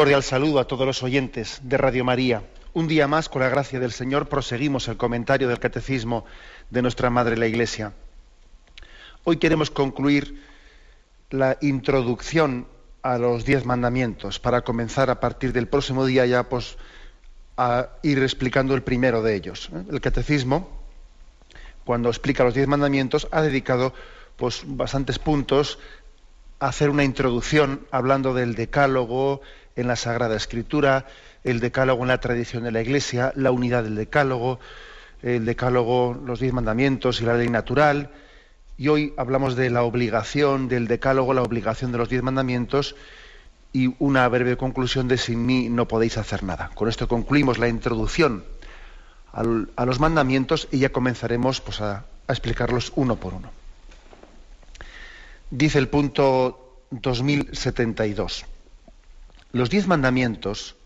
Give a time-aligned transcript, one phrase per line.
[0.00, 2.42] Cordial saludo a todos los oyentes de Radio María.
[2.72, 6.24] Un día más, con la gracia del Señor, proseguimos el comentario del Catecismo
[6.70, 7.92] de nuestra Madre la Iglesia.
[9.24, 10.42] Hoy queremos concluir
[11.28, 12.66] la introducción
[13.02, 16.78] a los diez mandamientos para comenzar a partir del próximo día ya pues,
[17.58, 19.68] a ir explicando el primero de ellos.
[19.70, 19.84] ¿eh?
[19.90, 20.80] El Catecismo,
[21.84, 23.92] cuando explica los diez mandamientos, ha dedicado
[24.38, 25.78] pues, bastantes puntos
[26.58, 29.42] a hacer una introducción hablando del decálogo,
[29.76, 31.06] en la Sagrada Escritura,
[31.44, 34.60] el decálogo en la tradición de la Iglesia, la unidad del decálogo,
[35.22, 38.10] el decálogo, los diez mandamientos y la ley natural.
[38.76, 42.96] Y hoy hablamos de la obligación del decálogo, la obligación de los diez mandamientos
[43.72, 46.70] y una breve conclusión de sin mí no podéis hacer nada.
[46.74, 48.44] Con esto concluimos la introducción
[49.32, 53.50] a los mandamientos y ya comenzaremos pues, a, explicarlos uno por uno.
[55.50, 58.44] Dice el punto 2072.
[59.52, 60.76] Los diez mandamientos,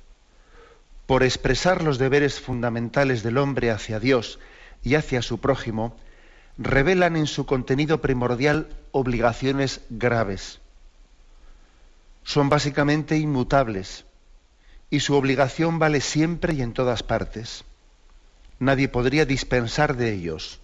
[1.06, 4.38] por expresar los deberes fundamentales del hombre hacia Dios
[4.82, 5.96] y hacia su prójimo,
[6.56, 10.60] revelan en su contenido primordial obligaciones graves.
[12.22, 14.06] Son básicamente inmutables
[14.88, 17.64] y su obligación vale siempre y en todas partes.
[18.58, 20.60] Nadie podría dispensar de ellos.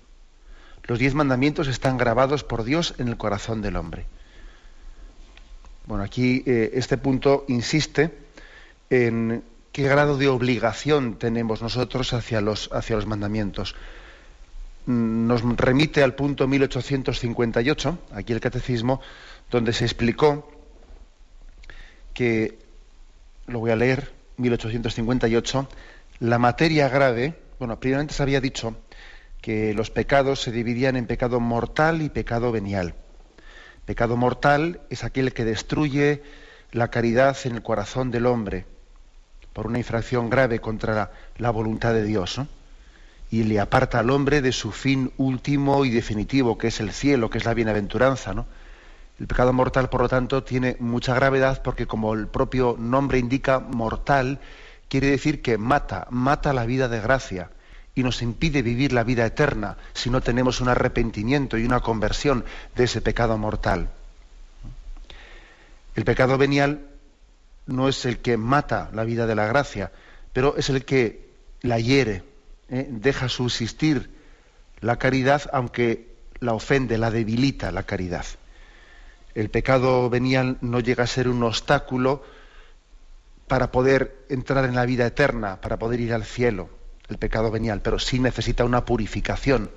[0.85, 4.07] Los diez mandamientos están grabados por Dios en el corazón del hombre.
[5.91, 8.13] Bueno, aquí eh, este punto insiste
[8.91, 9.43] en
[9.73, 13.75] qué grado de obligación tenemos nosotros hacia los, hacia los mandamientos.
[14.87, 19.01] Mm, nos remite al punto 1858, aquí el catecismo,
[19.51, 20.49] donde se explicó
[22.15, 22.61] que,
[23.49, 25.69] lo voy a leer, 1858,
[26.21, 28.77] la materia grave, bueno, primeramente se había dicho
[29.41, 32.95] que los pecados se dividían en pecado mortal y pecado venial.
[33.91, 36.23] Pecado mortal es aquel que destruye
[36.71, 38.65] la caridad en el corazón del hombre
[39.53, 42.41] por una infracción grave contra la, voluntad de Dios
[43.33, 47.31] y le aparta al hombre de su fin último y definitivo, que es el cielo,
[47.31, 48.33] que es la bienaventuranza.
[48.33, 48.47] ¿no?
[49.19, 53.59] El pecado mortal, por lo tanto, tiene mucha gravedad porque, como el propio nombre indica,
[53.59, 54.39] mortal
[54.89, 57.51] quiere decir que mata, mata la vida de gracia
[57.95, 62.45] y nos impide vivir la vida eterna si no tenemos un arrepentimiento y una conversión
[62.77, 63.91] de ese pecado mortal.
[65.97, 66.87] El pecado venial
[67.67, 69.93] no es el que mata la vida de la gracia,
[70.33, 71.29] pero es el que
[71.63, 72.23] la hiere,
[72.69, 72.87] ¿eh?
[72.89, 74.11] deja subsistir
[74.81, 76.09] la caridad aunque
[76.39, 78.25] la ofende, la debilita la caridad.
[79.35, 82.25] El pecado venial no llega a ser un obstáculo
[83.47, 86.80] para poder entrar en la vida eterna, para poder ir al cielo
[87.11, 89.71] el pecado venial, pero sí necesita una purificación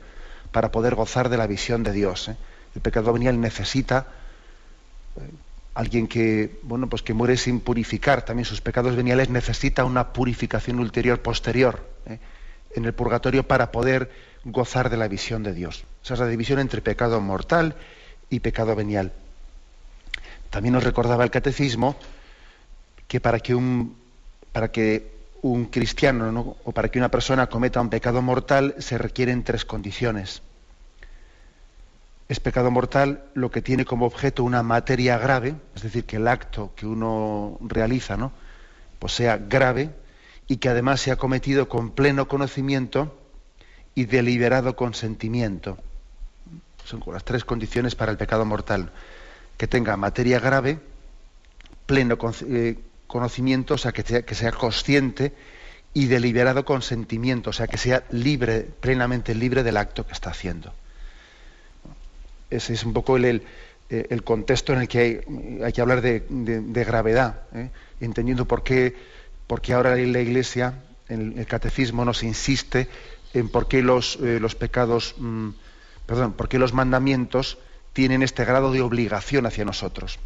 [0.52, 2.30] para poder gozar de la visión de Dios.
[2.30, 2.38] ¿eh?
[2.76, 4.08] El pecado venial necesita
[5.18, 5.30] eh,
[5.74, 10.80] alguien que bueno pues que muere sin purificar también sus pecados veniales necesita una purificación
[10.80, 12.20] ulterior posterior ¿eh?
[12.76, 14.12] en el purgatorio para poder
[14.46, 15.86] gozar de la visión de Dios.
[16.04, 17.76] Esa es la división entre pecado mortal
[18.30, 19.12] y pecado venial.
[20.50, 21.96] También nos recordaba el catecismo
[23.08, 23.96] que para que un
[24.52, 25.12] para que
[25.44, 30.42] un cristiano o para que una persona cometa un pecado mortal se requieren tres condiciones.
[32.30, 36.30] Es pecado mortal lo que tiene como objeto una materia grave, es decir, que el
[36.30, 38.32] acto que uno realiza ¿no?
[39.00, 39.90] pues sea grave
[40.48, 43.14] y que además sea cometido con pleno conocimiento
[43.96, 45.78] y deliberado consentimiento.
[46.86, 48.92] Son las tres condiciones para el pecado mortal.
[49.58, 50.80] Que tenga materia grave,
[51.86, 52.18] pleno
[52.48, 52.80] eh,
[53.14, 55.34] conocimiento, o sea, que sea, consciente
[55.94, 60.74] y deliberado consentimiento, o sea, que sea libre, plenamente libre del acto que está haciendo.
[62.50, 63.44] Ese es un poco el,
[63.90, 67.70] el, contexto en el que hay, hay que hablar de, de, gravedad, ¿eh?
[68.02, 68.96] entendiendo por qué,
[69.46, 70.74] por qué ahora la Iglesia,
[71.08, 72.88] en el catecismo, nos insiste
[73.36, 75.50] en por qué los, eh, los pecados, mmm,
[76.08, 77.60] perdón, por qué los mandamientos
[77.94, 80.18] tienen este grado de obligación hacia nosotros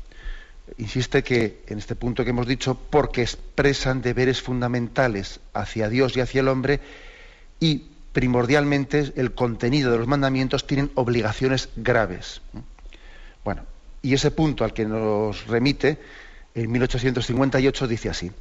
[0.78, 6.22] insiste que en este punto que hemos dicho, porque expresan deberes fundamentales hacia Dios y
[6.22, 6.80] hacia el hombre
[7.60, 12.42] y primordialmente el contenido de los mandamientos tienen obligaciones graves.
[13.44, 13.64] Bueno,
[14.02, 16.00] y ese punto al que nos remite
[16.56, 18.31] en 1858 dice así,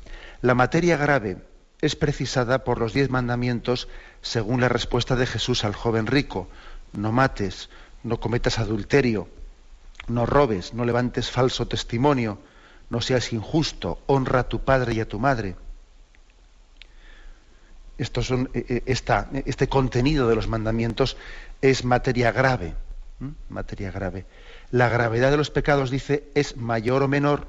[0.43, 1.39] la materia grave
[1.81, 3.89] es precisada por los diez mandamientos
[4.23, 6.49] según la respuesta de Jesús al joven rico,
[6.93, 7.69] no mates,
[8.03, 9.29] no cometas adulterio,
[10.09, 12.39] no robes, no levantes falso testimonio,
[12.91, 15.57] no seas injusto, honra a tu padre y a tu madre.
[18.23, 21.17] son, eh, eh, este contenido de los mandamientos
[21.61, 22.75] es materia grave,
[23.49, 24.27] materia grave.
[24.71, 27.49] La gravedad de los pecados, dice, es mayor o menor.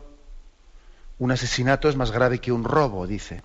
[1.20, 3.42] Un asesinato es más grave que un robo, dice.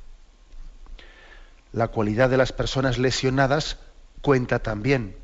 [1.73, 3.79] La cualidad de las personas lesionadas
[4.21, 5.17] cuenta también.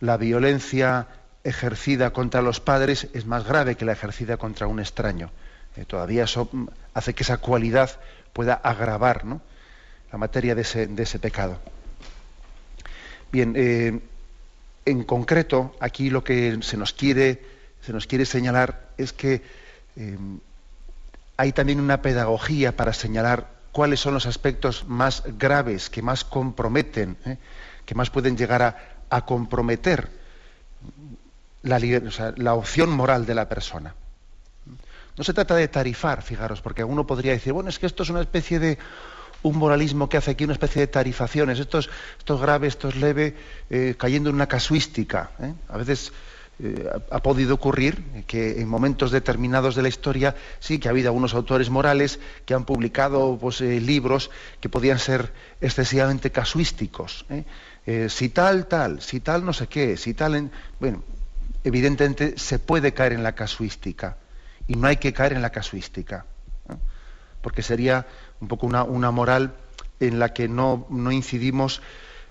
[0.00, 1.08] La violencia
[1.44, 5.30] ejercida contra los padres es más grave que la ejercida contra un extraño.
[5.76, 7.98] Eh, todavía eso mm, hace que esa cualidad
[8.32, 11.58] pueda agravar la materia de ese, pecado.
[13.30, 14.00] Bien, eh,
[14.84, 17.42] en concreto, aquí lo que se nos quiere,
[17.82, 19.42] se nos quiere señalar es que
[19.96, 20.18] eh,
[21.36, 27.16] hay también una pedagogía para señalar cuáles son los aspectos más graves, que más comprometen,
[27.84, 28.76] que más pueden llegar
[29.08, 30.17] a comprometer
[31.68, 33.94] la, opción moral de la persona.
[35.16, 38.10] No se trata de tarifar, fijaros, porque uno podría decir, bueno, es que esto es
[38.10, 38.78] una especie de
[39.42, 41.88] un moralismo que hace aquí una especie de tarifaciones, esto es,
[42.26, 43.36] grave, esto es leve,
[43.70, 45.30] eh, cayendo en una casuística.
[45.40, 45.54] ¿eh?
[45.68, 46.12] A veces
[46.60, 51.08] eh, ha podido ocurrir que en momentos determinados de la historia sí que ha habido
[51.08, 54.30] algunos autores morales que han publicado pues, libros
[54.60, 57.26] que podían ser excesivamente casuísticos.
[58.08, 60.34] si tal, tal, si tal, no sé qué, si tal...
[60.34, 60.50] En...
[60.80, 61.02] Bueno,
[61.64, 64.16] evidentemente se puede caer en la casuística
[64.66, 66.26] y no hay que caer en la casuística,
[67.42, 68.06] porque sería
[68.40, 69.54] un poco una, moral
[70.00, 71.80] en la que no, incidimos,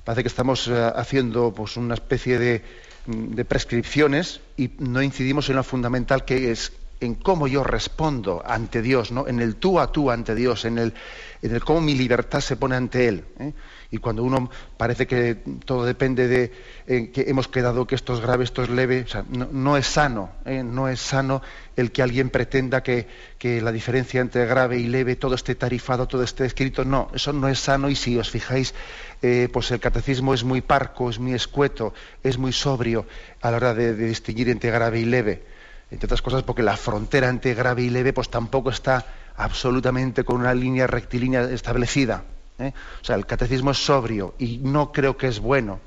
[0.03, 2.63] parece que estamos eh, haciendo pues, una especie de,
[3.07, 8.81] de prescripciones y no incidimos en lo fundamental que es en cómo yo respondo ante
[8.81, 9.27] Dios, ¿no?
[9.27, 10.93] en el tú a tú ante Dios, en el,
[11.41, 13.25] en el cómo mi libertad se pone ante Él.
[13.39, 13.53] ¿eh?
[13.91, 18.43] Y cuando uno parece que todo depende de que hemos quedado que esto es grave,
[18.43, 20.61] esto es leve, no, es sano, ¿eh?
[20.63, 21.41] no es sano
[21.77, 23.07] el que alguien pretenda que,
[23.39, 26.83] la diferencia entre grave y leve, todo esté tarifado, todo esté escrito.
[26.83, 28.73] No, eso no es sano y si os fijáis,
[29.21, 33.05] eh, pues el catecismo es muy parco, es muy escueto, es muy sobrio
[33.41, 35.56] a la hora de distinguir entre grave y leve
[35.89, 39.05] entre otras cosas porque la frontera entre grave y leve pues tampoco está
[39.37, 42.23] absolutamente con una línea rectilínea establecida.
[42.59, 42.73] ¿eh?
[43.01, 45.79] O sea, el catecismo es sobrio y no creo que es bueno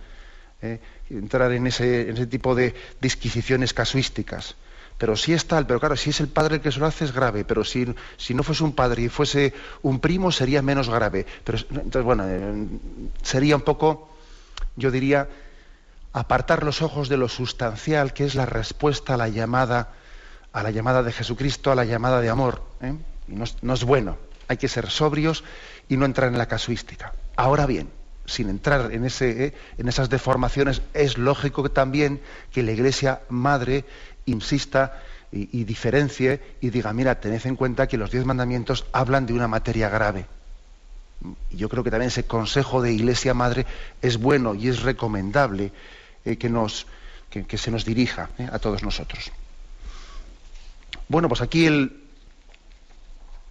[0.63, 0.81] ¿eh?
[1.11, 4.57] entrar en ese, tipo de disquisiciones casuísticas.
[4.97, 7.07] Pero sí es tal, pero claro, si es el padre el que se lo hace
[7.07, 7.87] es grave, pero si,
[8.19, 11.25] si no fuese un padre y fuese un primo sería menos grave.
[11.43, 12.67] Pero entonces, bueno, eh,
[13.23, 14.11] sería un poco,
[14.77, 15.27] yo diría,
[16.13, 19.91] apartar los ojos de lo sustancial, que es la respuesta a la llamada,
[20.53, 22.63] a la llamada de Jesucristo, a la llamada de amor.
[22.81, 22.95] ¿eh?
[23.29, 24.17] No es, bueno.
[24.49, 25.45] Hay que ser sobrios
[25.89, 27.13] y no entrar en la casuística.
[27.37, 27.89] Ahora bien,
[28.27, 29.55] sin entrar en, ¿eh?
[29.79, 33.85] esas deformaciones, es lógico también que la Iglesia Madre
[34.27, 35.01] insista
[35.31, 39.35] y, y, diferencie y diga, mira, tened en cuenta que los diez mandamientos hablan de
[39.35, 40.27] una materia grave.
[41.51, 43.67] Yo creo que también ese consejo de Iglesia Madre
[44.03, 45.71] es bueno y es recomendable
[46.25, 46.87] eh, que, nos,
[47.31, 49.33] que, se nos dirija eh, a todos nosotros.
[51.09, 52.03] Bueno, pues aquí el,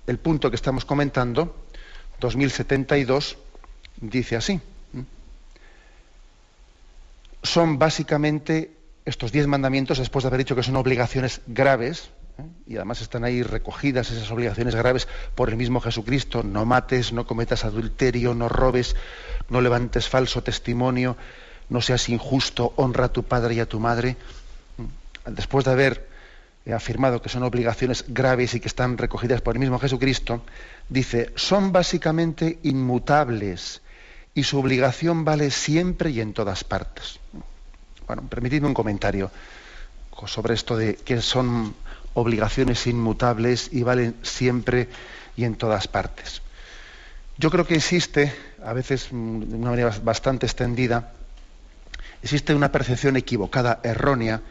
[0.07, 1.55] el punto que estamos comentando,
[2.19, 3.37] 2072,
[4.01, 4.59] dice así.
[7.43, 8.71] Son básicamente
[9.05, 12.43] estos diez mandamientos, después de haber dicho que son obligaciones graves, ¿eh?
[12.67, 17.25] y además están ahí recogidas esas obligaciones graves por el mismo Jesucristo, no mates, no
[17.25, 18.95] cometas adulterio, no robes,
[19.49, 21.17] no levantes falso testimonio,
[21.69, 24.17] no seas injusto, honra a tu padre y a tu madre,
[25.25, 26.09] después de haber
[26.73, 30.43] afirmado que son obligaciones graves y que están recogidas por el mismo Jesucristo,
[30.87, 33.81] dice, son básicamente inmutables
[34.33, 37.19] y su obligación vale siempre y en todas partes.
[38.07, 39.31] Bueno, permitidme un comentario
[40.25, 41.73] sobre esto de que son
[42.13, 44.89] obligaciones inmutables y valen siempre
[45.37, 46.41] y en todas partes.
[47.37, 48.33] Yo creo que existe,
[48.63, 51.13] a veces de una manera bastante extendida,
[52.21, 54.41] existe una percepción equivocada, errónea,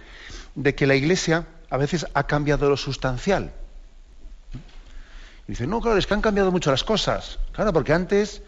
[0.54, 3.52] de que la Iglesia a veces ha cambiado lo sustancial.
[5.46, 7.38] Y dice, no, claro, es que han cambiado mucho las cosas.
[7.52, 8.42] Claro, porque antes,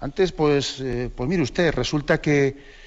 [0.00, 2.80] antes pues, eh, pues mire usted, resulta que,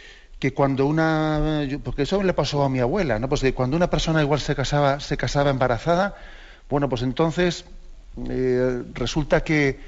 [0.53, 3.29] cuando una, porque eso le pasó a mi abuela, ¿no?
[3.29, 6.17] Pues de cuando una persona igual se casaba, se casaba embarazada,
[6.70, 7.63] bueno, pues entonces
[8.29, 9.79] eh, resulta que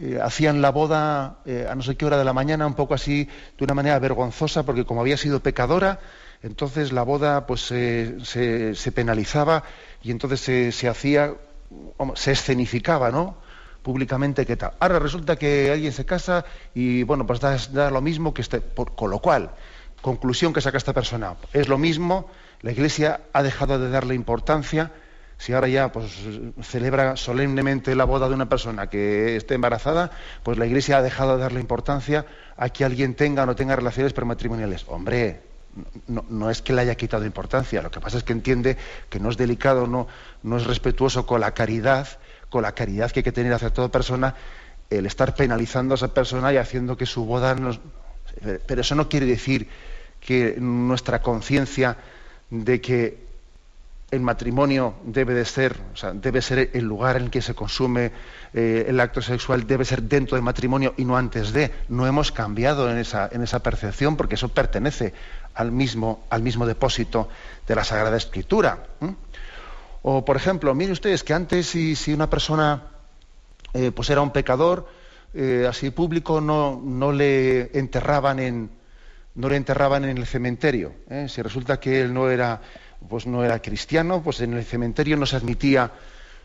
[0.00, 2.94] eh, hacían la boda eh, a no sé qué hora de la mañana, un poco
[2.94, 3.28] así,
[3.58, 6.00] de una manera vergonzosa, porque como había sido pecadora,
[6.42, 9.62] entonces la boda pues se, penalizaba
[10.02, 11.34] y entonces se, hacía
[12.14, 13.36] se escenificaba, ¿no?
[13.82, 14.72] Públicamente qué tal.
[14.80, 18.62] Ahora resulta que alguien se casa y, bueno, pues da, lo mismo que este.
[18.96, 19.50] con lo cual,
[20.00, 22.30] conclusión que saca esta persona, es lo mismo,
[22.62, 24.92] la Iglesia ha dejado de darle importancia
[25.40, 26.12] si ahora ya pues,
[26.60, 30.10] celebra solemnemente la boda de una persona que esté embarazada,
[30.42, 32.26] pues la Iglesia ha dejado de darle importancia
[32.58, 34.84] a que alguien tenga o no tenga relaciones prematrimoniales.
[34.86, 35.40] Hombre,
[36.06, 38.76] no, es que le haya quitado importancia, lo que pasa es que entiende
[39.08, 40.08] que no es delicado, no,
[40.42, 42.06] no es respetuoso con la caridad,
[42.50, 44.34] con la caridad que hay que tener hacia toda persona,
[44.90, 47.78] el estar penalizando a esa persona y haciendo que su boda no...
[48.66, 49.68] Pero eso no quiere decir
[50.20, 51.96] que nuestra conciencia
[52.50, 53.29] de que
[54.10, 58.10] el matrimonio debe de ser, o sea, debe ser el lugar en que se consume
[58.52, 61.70] eh, el acto sexual, debe ser dentro del matrimonio y no antes de.
[61.88, 65.14] No hemos cambiado en esa, percepción porque eso pertenece
[65.54, 66.26] al mismo,
[66.66, 67.28] depósito
[67.66, 68.84] de la Sagrada Escritura.
[70.02, 72.84] O, por ejemplo, miren ustedes que antes si, si una persona
[73.74, 74.88] eh, pues era un pecador,
[75.34, 78.80] eh, así público, no, no le enterraban en
[79.32, 80.92] no le enterraban en el cementerio.
[81.28, 82.60] Si resulta que él no era
[83.08, 85.92] pues no era cristiano, pues en el cementerio no se admitía,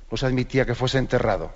[0.10, 1.52] no se admitía que fuese enterrado.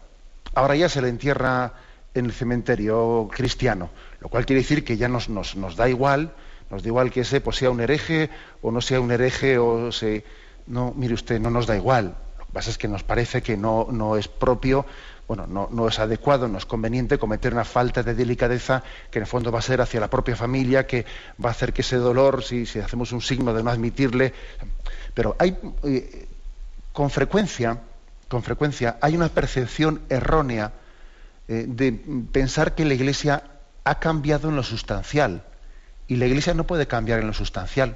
[0.56, 1.74] Ahora ya se le entierra
[2.14, 3.90] en el cementerio cristiano,
[4.20, 6.34] lo cual quiere decir que ya nos, nos, nos da igual,
[6.70, 8.30] nos da igual que ese pues, sea un hereje
[8.62, 10.24] o no sea un hereje o se...
[10.68, 12.16] No, mire usted, no nos da igual.
[12.38, 14.86] Lo que pasa es que nos parece que no, no es propio
[15.30, 19.28] bueno, no, es adecuado, no es conveniente cometer una falta de delicadeza que en el
[19.28, 21.06] fondo va a ser hacia la propia familia, que
[21.44, 24.34] va a hacer que ese dolor, si hacemos un signo de no admitirle,
[25.14, 26.28] pero hay eh,
[26.94, 27.80] con frecuencia,
[28.28, 30.74] con frecuencia, hay una percepción errónea
[31.48, 31.92] eh, de
[32.32, 33.44] pensar que la Iglesia
[33.84, 35.44] ha cambiado en lo sustancial
[36.08, 37.96] y la Iglesia no puede cambiar en lo sustancial.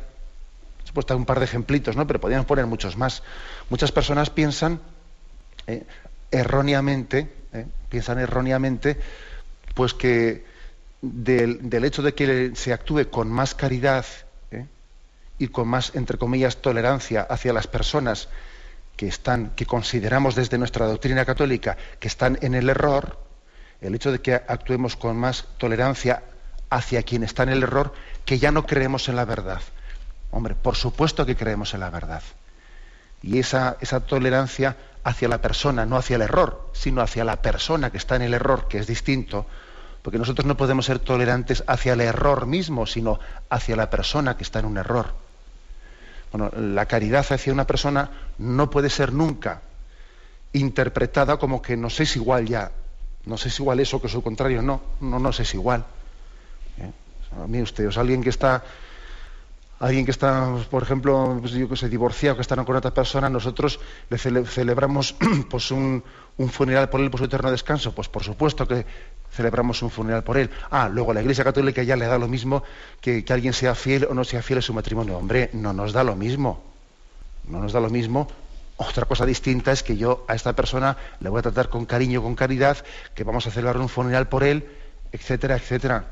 [0.88, 2.06] He puesto un par de ejemplitos, ¿no?
[2.06, 3.24] Pero podríamos poner muchos más.
[3.70, 4.80] Muchas personas piensan,
[5.66, 5.84] eh,
[6.30, 7.32] erróneamente,
[7.90, 9.00] piensan erróneamente,
[9.74, 10.46] pues que
[11.04, 14.06] del, hecho de que se actúe con más caridad.
[15.44, 18.30] Y con más, entre comillas, tolerancia hacia las personas
[18.96, 23.20] que están, que consideramos desde nuestra doctrina católica que están en el error,
[23.82, 26.24] el hecho de que actuemos con más tolerancia
[26.70, 29.62] hacia quien está en el error, que ya no creemos en la verdad.
[30.32, 32.24] Hombre, por supuesto que creemos en la verdad.
[33.22, 37.92] Y esa, esa tolerancia hacia la persona, no hacia el error, sino hacia la persona
[37.92, 39.46] que está en el error, que es distinto,
[40.04, 43.20] porque nosotros no podemos ser tolerantes hacia el error mismo, sino
[43.50, 45.23] hacia la persona que está en un error.
[46.34, 48.10] Bueno, la caridad hacia una persona
[48.40, 49.62] no puede ser nunca
[50.52, 52.72] interpretada como que no es igual ya,
[53.26, 55.86] no es igual eso que su contrario, no, no nos es igual.
[56.80, 56.92] ¿Eh?
[57.40, 58.64] A mí usted, es alguien que está
[59.80, 63.30] alguien que está, por ejemplo, pues yo que sé, divorciado, que está con otra persona,
[63.30, 65.16] nosotros le celebramos
[65.50, 66.04] pues un,
[66.50, 67.94] funeral por él por su eterno descanso.
[67.94, 68.86] Pues por supuesto que
[69.32, 70.50] celebramos un funeral por él.
[70.70, 72.64] Ah, luego la Iglesia Católica ya le da lo mismo
[73.02, 75.18] que, que alguien sea fiel o no sea fiel a su matrimonio.
[75.18, 76.64] Hombre, no nos da lo mismo.
[77.48, 78.28] No nos da lo mismo
[78.78, 82.22] otra cosa distinta es que yo a esta persona le voy a tratar con cariño,
[82.22, 82.78] con caridad,
[83.14, 84.68] que vamos a celebrar un funeral por él,
[85.12, 86.06] etcétera, etcétera.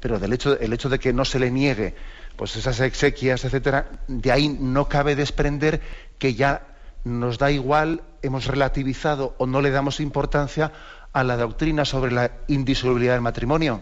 [0.00, 1.94] Pero del hecho, el hecho de que no se le niegue
[2.36, 5.80] pues esas exequias, etcétera, de ahí no cabe desprender
[6.18, 6.62] que ya
[7.04, 10.72] nos da igual, hemos relativizado o no le damos importancia
[11.12, 13.80] a la doctrina sobre la indisolubilidad del matrimonio,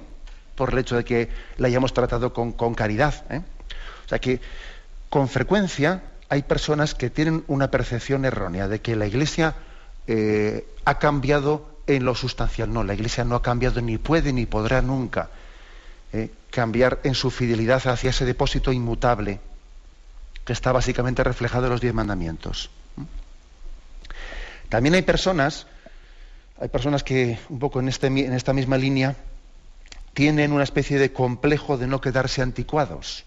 [0.55, 3.25] por el hecho de que la hayamos tratado con, caridad.
[3.31, 3.43] ¿eh?
[4.05, 4.41] O sea que
[5.09, 9.55] con frecuencia hay personas que tienen una percepción errónea de que la Iglesia
[10.07, 12.73] eh, ha cambiado en lo sustancial.
[12.73, 15.31] No, la Iglesia no ha cambiado ni puede ni podrá nunca
[16.13, 19.41] eh, cambiar en su fidelidad hacia ese depósito inmutable
[20.45, 22.71] que está básicamente reflejado en los diez mandamientos.
[24.69, 25.67] También hay personas,
[26.61, 29.17] hay personas que un poco en, este, en esta misma línea
[30.15, 33.25] tienen una especie de complejo de no quedarse anticuados.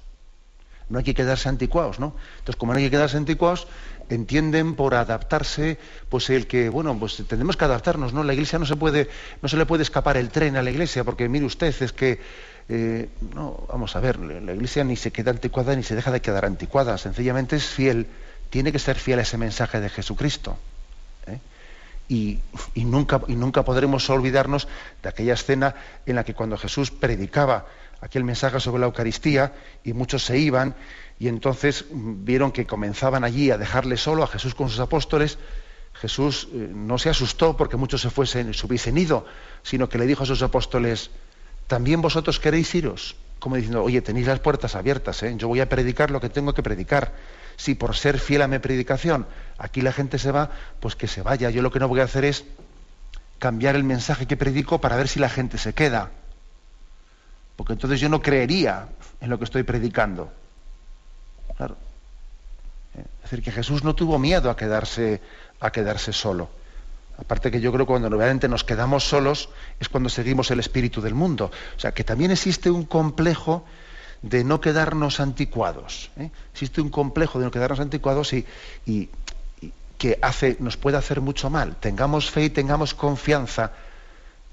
[0.90, 2.16] No hay que quedarse anticuados, ¿no?
[2.40, 3.68] Entonces, como no hay que quedarse anticuados,
[4.10, 5.78] entienden por adaptarse,
[6.10, 8.24] pues el que, bueno, pues tenemos que adaptarnos, ¿no?
[8.24, 9.08] La iglesia no se puede,
[9.44, 12.20] no se le puede escapar el tren a la iglesia, porque mire usted, es que
[12.70, 16.22] eh, no, vamos a ver, la Iglesia ni se queda anticuada ni se deja de
[16.22, 18.06] quedar anticuada, sencillamente es fiel,
[18.52, 20.56] tiene que ser fiel a ese mensaje de Jesucristo.
[22.10, 22.40] Y,
[22.76, 24.68] nunca, y nunca podremos olvidarnos
[25.04, 25.76] de aquella escena
[26.08, 27.68] en la que cuando Jesús predicaba
[28.02, 30.76] aquel mensaje sobre la Eucaristía y muchos se iban
[31.20, 35.38] y entonces vieron que comenzaban allí a dejarle solo a Jesús con sus apóstoles,
[35.94, 39.26] Jesús eh, no se asustó porque muchos se fuesen, se hubiesen ido,
[39.62, 41.12] sino que le dijo a sus apóstoles,
[41.68, 43.16] ¿también vosotros queréis iros?
[43.40, 45.34] como diciendo, oye, tenéis las puertas abiertas, ¿eh?
[45.38, 47.14] yo voy a predicar lo que tengo que predicar.
[47.60, 50.50] Si por ser fiel a mi predicación aquí la gente se va,
[50.80, 51.50] pues que se vaya.
[51.50, 52.46] Yo lo que no voy a hacer es
[53.38, 56.10] cambiar el mensaje que predico para ver si la gente se queda.
[57.58, 58.88] Porque entonces yo no creería
[59.20, 60.32] en lo que estoy predicando.
[61.58, 61.76] Claro.
[62.98, 63.04] ¿Eh?
[63.18, 65.22] Es decir, que Jesús no tuvo miedo a quedarse,
[65.60, 66.50] a quedarse solo.
[67.18, 69.50] Aparte que yo creo que cuando realmente nos quedamos solos
[69.82, 71.52] es cuando seguimos el espíritu del mundo.
[71.76, 73.66] O sea, que también existe un complejo
[74.22, 76.12] de no quedarnos anticuados.
[76.18, 76.30] ¿eh?
[76.52, 78.46] Existe un complejo de no quedarnos anticuados y,
[79.98, 81.76] que hace, nos puede hacer mucho mal.
[81.76, 83.74] Tengamos fe y tengamos confianza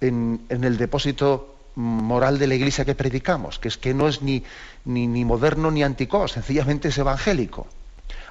[0.01, 4.23] en, en, el depósito moral de la iglesia que predicamos, que es que no es
[4.23, 4.43] ni,
[4.85, 7.69] ni, ni moderno ni anticuado, sencillamente es evangélico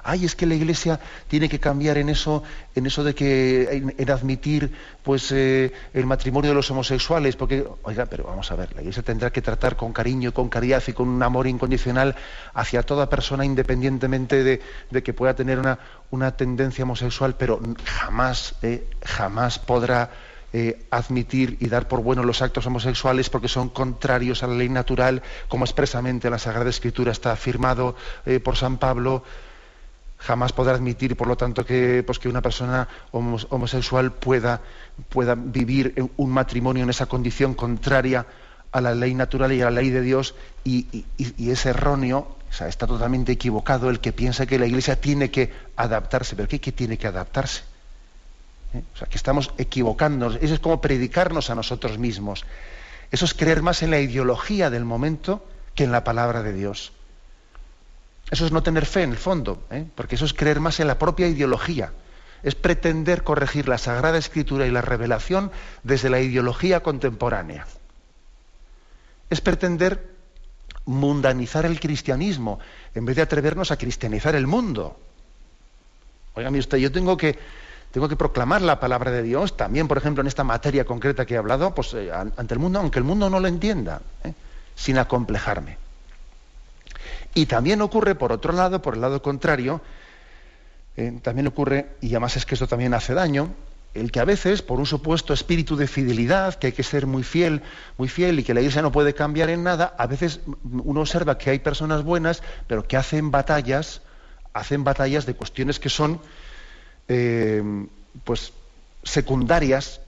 [0.06, 2.42] ay, es que la Iglesia tiene que cambiar en eso,
[2.74, 4.72] en eso de que en, admitir
[5.02, 9.02] pues eh, el matrimonio de los homosexuales, porque, oiga, pero vamos a ver, la Iglesia
[9.02, 12.14] tendrá que tratar con cariño, con caridad y con un amor incondicional
[12.54, 15.78] hacia toda persona, independientemente de, que pueda tener una,
[16.10, 20.10] una, tendencia homosexual, pero jamás, eh, jamás podrá
[20.52, 24.68] eh, admitir y dar por bueno los actos homosexuales porque son contrarios a la ley
[24.68, 27.96] natural, como expresamente en la Sagrada Escritura está afirmado
[28.42, 29.24] por San Pablo
[30.18, 34.60] jamás podrá admitir, por lo tanto, que, pues, una persona homosexual pueda,
[35.36, 38.26] vivir un matrimonio en esa condición contraria
[38.72, 43.32] a la ley natural y a la ley de Dios y, es erróneo, está totalmente
[43.32, 46.36] equivocado el que piensa que la Iglesia tiene que adaptarse.
[46.36, 47.62] ¿Pero qué, qué tiene que adaptarse?
[48.74, 48.82] ¿Eh?
[48.94, 50.38] O sea, que estamos equivocándonos.
[50.40, 52.44] Eso es como predicarnos a nosotros mismos.
[53.10, 55.44] Eso es creer más en la ideología del momento
[55.74, 56.92] que en la palabra de Dios.
[58.30, 59.86] Eso es no tener fe en el fondo, ¿eh?
[59.94, 61.92] porque eso es creer más en la propia ideología.
[62.42, 65.50] Es pretender corregir la Sagrada Escritura y la revelación
[65.84, 67.66] desde la ideología contemporánea.
[69.30, 70.10] Es pretender
[70.86, 72.58] mundanizar el cristianismo
[72.94, 74.98] en vez de atrevernos a cristianizar el mundo.
[76.34, 77.38] Oiga, usted, yo tengo que,
[77.92, 81.34] tengo que proclamar la palabra de Dios también, por ejemplo, en esta materia concreta que
[81.34, 84.32] he hablado, pues eh, ante el mundo, aunque el mundo no lo entienda, ¿eh?
[84.74, 85.85] sin acomplejarme.
[87.34, 89.80] Y también ocurre, por otro lado, por el lado contrario,
[90.96, 93.54] eh, también ocurre, y además es que esto también hace daño,
[93.94, 97.22] el que a veces, por un supuesto espíritu de fidelidad, que hay que ser muy
[97.22, 97.62] fiel,
[97.96, 101.38] muy fiel y que la iglesia no puede cambiar en nada, a veces uno observa
[101.38, 104.02] que hay personas buenas, pero que hacen batallas,
[104.52, 106.20] hacen batallas de cuestiones que son
[107.08, 107.62] eh,
[108.24, 108.52] pues
[109.02, 110.00] secundarias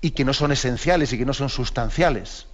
[0.00, 2.46] y que no son esenciales y que no son sustanciales.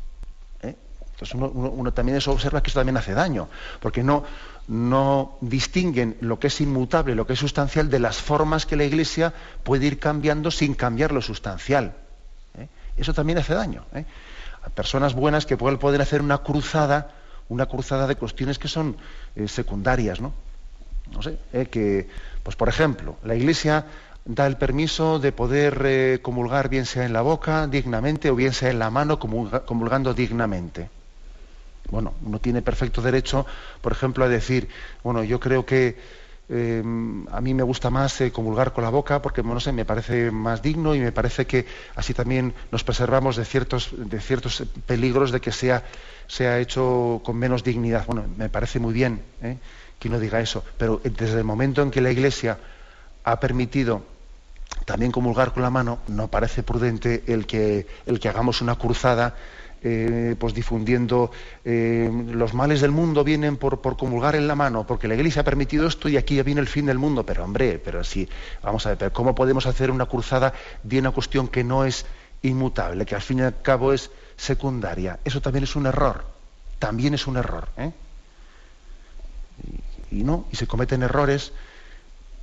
[1.20, 3.48] Entonces uno, también eso observa que eso también hace daño,
[3.80, 4.22] porque no,
[5.40, 9.34] distinguen lo que es inmutable, lo que es sustancial, de las formas que la Iglesia
[9.64, 11.92] puede ir cambiando sin cambiar lo sustancial.
[12.56, 12.68] ¿eh?
[12.96, 13.84] Eso también hace daño.
[13.94, 14.04] ¿eh?
[14.62, 17.10] A personas buenas que pueden poder hacer una cruzada,
[17.48, 18.96] una cruzada de cuestiones que son
[19.34, 20.32] eh, secundarias, ¿no?
[21.20, 22.08] Sé, que,
[22.44, 23.86] pues por ejemplo, la Iglesia
[24.24, 28.70] da el permiso de poder comulgar bien sea en la boca dignamente o bien sea
[28.70, 30.90] en la mano comulgando dignamente.
[31.90, 33.46] Bueno, uno tiene perfecto derecho,
[33.80, 34.68] por ejemplo, a decir,
[35.02, 35.96] bueno, yo creo que
[36.50, 36.82] eh,
[37.30, 40.30] a mí me gusta más eh, comulgar con la boca porque, no sé, me parece
[40.30, 45.30] más digno y me parece que así también nos preservamos de ciertos, de ciertos peligros
[45.30, 45.84] de que sea,
[46.26, 48.06] sea hecho con menos dignidad.
[48.06, 49.58] Bueno, me parece muy bien ¿eh?
[49.98, 52.58] que uno diga eso, pero desde el momento en que la Iglesia
[53.24, 54.02] ha permitido
[54.86, 59.34] también comulgar con la mano, no parece prudente el que, el que hagamos una cruzada
[59.80, 61.30] eh, pues difundiendo
[61.64, 65.42] eh, los males del mundo vienen por, por, comulgar en la mano, porque la Iglesia
[65.42, 67.24] ha permitido esto y aquí ya viene el fin del mundo.
[67.24, 68.28] Pero hombre, pero sí,
[68.62, 72.06] vamos a ver, pero ¿cómo podemos hacer una cruzada de una cuestión que no es
[72.42, 75.20] inmutable, que al fin y al cabo es secundaria?
[75.24, 76.24] Eso también es un error,
[76.80, 77.68] también es un error.
[77.76, 77.92] ¿eh?
[80.10, 81.52] Y, y no, y se cometen errores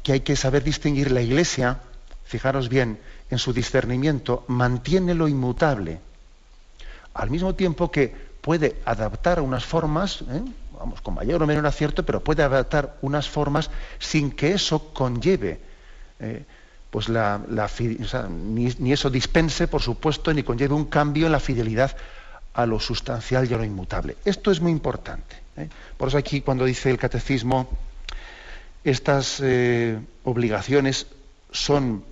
[0.04, 1.12] que hay que saber distinguir.
[1.12, 1.80] La Iglesia,
[2.24, 2.98] fijaros bien,
[3.30, 6.00] en su discernimiento, mantiene lo inmutable
[7.16, 10.42] al mismo tiempo que puede adaptar unas formas, ¿eh?
[10.78, 15.60] vamos, con mayor o menor acierto, pero puede adaptar unas formas sin que eso conlleve,
[16.20, 16.44] eh,
[16.92, 17.42] pues la,
[18.30, 21.96] ni, eso dispense, por supuesto, ni conlleve un cambio en la fidelidad
[22.54, 24.18] a lo sustancial y a lo inmutable.
[24.26, 25.38] Esto es muy importante.
[25.58, 25.70] ¿eh?
[25.98, 27.70] Por eso aquí cuando dice el catecismo,
[28.84, 29.42] estas
[30.24, 31.08] obligaciones
[31.52, 32.04] son,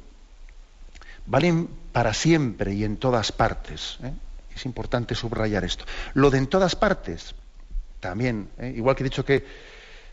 [1.27, 3.99] valen para siempre y en todas partes.
[4.55, 5.85] Es importante subrayar esto.
[6.13, 7.35] Lo de en todas partes,
[8.03, 8.73] también, ¿eh?
[8.75, 9.43] igual que he dicho que,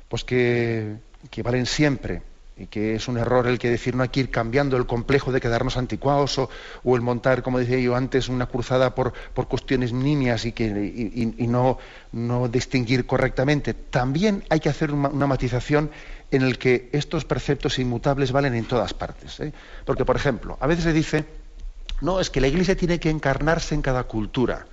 [0.08, 0.96] pues que,
[1.42, 2.22] valen siempre
[2.56, 5.32] y que es un error el que decir no hay que ir cambiando el complejo
[5.32, 6.48] de quedarnos anticuados o,
[6.94, 11.46] el montar, como decía yo antes, una cruzada por, por cuestiones nimias y, que, y,
[11.46, 11.78] no,
[12.12, 13.74] no, distinguir correctamente.
[13.74, 15.90] También hay que hacer una, matización
[16.30, 19.40] en el que estos preceptos inmutables valen en todas partes.
[19.40, 19.52] ¿eh?
[19.84, 21.24] Porque, por ejemplo, a veces se dice,
[22.00, 24.66] no, es que la Iglesia tiene que encarnarse en cada cultura.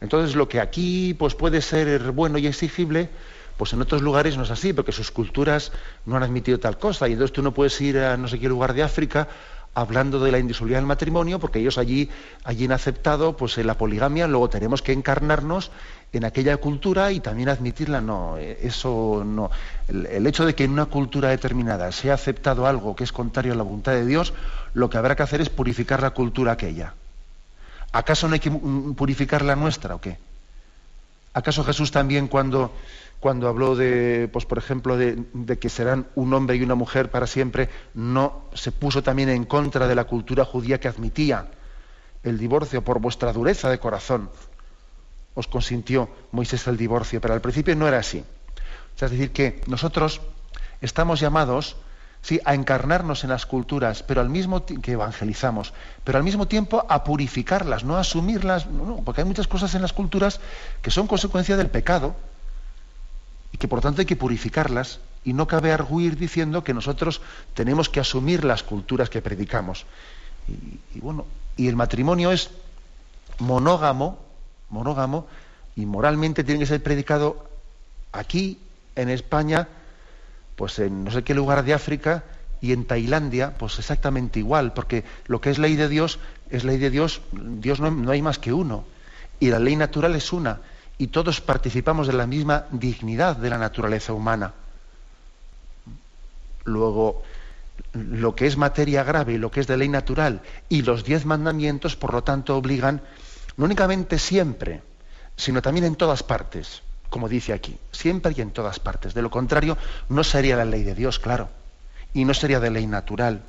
[0.00, 3.10] Entonces, lo que aquí pues, puede ser bueno y exigible,
[3.56, 5.72] pues en otros lugares no es así, porque sus culturas
[6.06, 7.08] no han admitido tal cosa.
[7.08, 9.28] Y entonces tú no puedes ir a no sé qué lugar de África
[9.74, 12.08] hablando de la indisolubilidad del matrimonio, porque ellos allí,
[12.44, 15.70] allí han aceptado pues, la poligamia, luego tenemos que encarnarnos
[16.12, 18.00] en aquella cultura y también admitirla.
[18.00, 19.50] No, eso no.
[19.88, 23.52] El, hecho de que en una cultura determinada se ha aceptado algo que es contrario
[23.52, 24.32] a la voluntad de Dios,
[24.74, 26.94] lo que habrá que hacer es purificar la cultura aquella.
[27.92, 30.18] ¿Acaso no hay que purificar la nuestra o qué?
[31.34, 32.72] ¿Acaso Jesús también cuando
[33.20, 37.26] cuando habló de, pues por ejemplo, de, que serán un hombre y una mujer para
[37.26, 41.46] siempre, no se puso también en contra de la cultura judía que admitía
[42.22, 44.30] el divorcio por vuestra dureza de corazón.
[45.34, 48.24] Os consintió Moisés el divorcio, pero al principio no era así.
[49.00, 50.20] es decir, que nosotros
[50.80, 51.76] estamos llamados
[52.22, 55.72] sí, a encarnarnos en las culturas, pero al mismo que evangelizamos,
[56.04, 58.66] pero al mismo tiempo a purificarlas, no a asumirlas,
[59.04, 60.40] porque hay muchas cosas en las culturas
[60.82, 62.16] que son consecuencia del pecado
[63.52, 67.20] y que por tanto hay que purificarlas y no cabe arguir diciendo que nosotros
[67.54, 69.86] tenemos que asumir las culturas que predicamos.
[70.94, 72.50] Y, bueno, y el matrimonio es
[73.38, 74.18] monógamo,
[74.70, 75.26] monógamo,
[75.76, 77.48] y moralmente tiene que ser predicado
[78.12, 78.58] aquí,
[78.96, 79.68] en España,
[80.56, 82.24] pues en no sé qué lugar de África,
[82.60, 86.18] y en Tailandia, pues exactamente igual, porque lo que es ley de Dios
[86.50, 88.84] es ley de Dios, Dios no, no hay más que uno,
[89.38, 90.60] y la ley natural es una
[90.98, 94.52] y todos participamos de la misma dignidad de la naturaleza humana.
[96.64, 97.22] Luego,
[97.92, 101.24] lo que es materia grave y lo que es de ley natural y los diez
[101.24, 103.00] mandamientos, por lo tanto, obligan
[103.58, 104.80] no únicamente siempre,
[105.36, 109.14] sino también en todas partes, como dice aquí, siempre y en todas partes.
[109.14, 109.76] De lo contrario,
[110.08, 111.48] no sería la ley de Dios, claro,
[112.14, 113.42] y no sería de ley natural.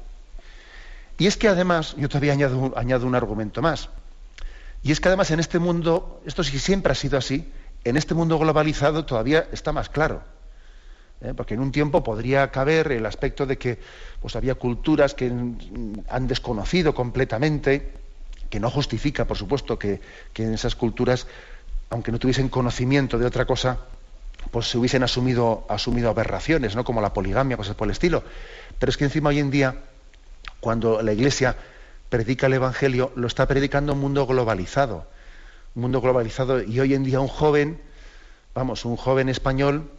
[1.20, 3.90] Y es que además, yo todavía añado, un argumento más.
[4.82, 7.48] Y es que además en este mundo, esto sí siempre ha sido así,
[7.84, 10.24] en este mundo globalizado todavía está más claro.
[11.22, 11.34] ¿eh?
[11.36, 13.78] Porque en un tiempo podría caber el aspecto de que
[14.22, 18.09] pues, había culturas que han desconocido completamente,
[18.50, 20.02] que no justifica, por supuesto, que,
[20.36, 21.28] en esas culturas,
[21.90, 23.80] aunque no tuviesen conocimiento de otra cosa,
[24.52, 25.66] pues se hubiesen asumido,
[26.08, 26.84] aberraciones, ¿no?
[26.84, 28.24] como la poligamia, cosas por el estilo.
[28.80, 29.76] Pero es que encima hoy en día,
[30.60, 31.56] cuando la Iglesia
[32.10, 35.06] predica el Evangelio, lo está predicando un mundo globalizado.
[35.76, 37.80] Un mundo globalizado y hoy en día un joven,
[38.56, 39.92] vamos, un joven español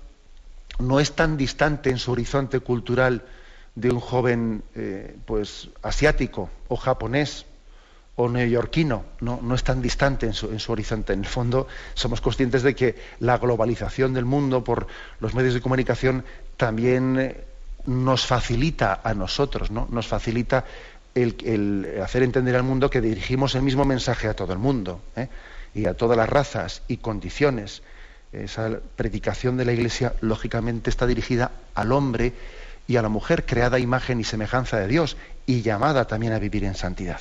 [0.81, 3.25] no es tan distante en su horizonte cultural
[3.75, 7.47] de un joven eh, pues asiático o japonés
[8.21, 11.15] o neoyorquino, no, es tan distante en su, horizonte.
[11.15, 14.87] En el fondo somos conscientes de que la globalización del mundo por
[15.21, 16.25] los medios de comunicación
[16.59, 17.45] también eh,
[17.87, 19.89] nos facilita a nosotros, ¿no?
[19.91, 20.67] nos facilita
[21.15, 25.29] el, hacer entender al mundo que dirigimos el mismo mensaje a todo el mundo ¿eh?
[25.75, 27.83] y a todas las razas y condiciones.
[28.33, 32.35] Esa predicación de la Iglesia, lógicamente, está dirigida al hombre
[32.87, 36.65] y a la mujer, creada imagen y semejanza de Dios y llamada también a vivir
[36.65, 37.21] en santidad.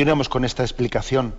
[0.00, 1.34] Continuamos con esta explicación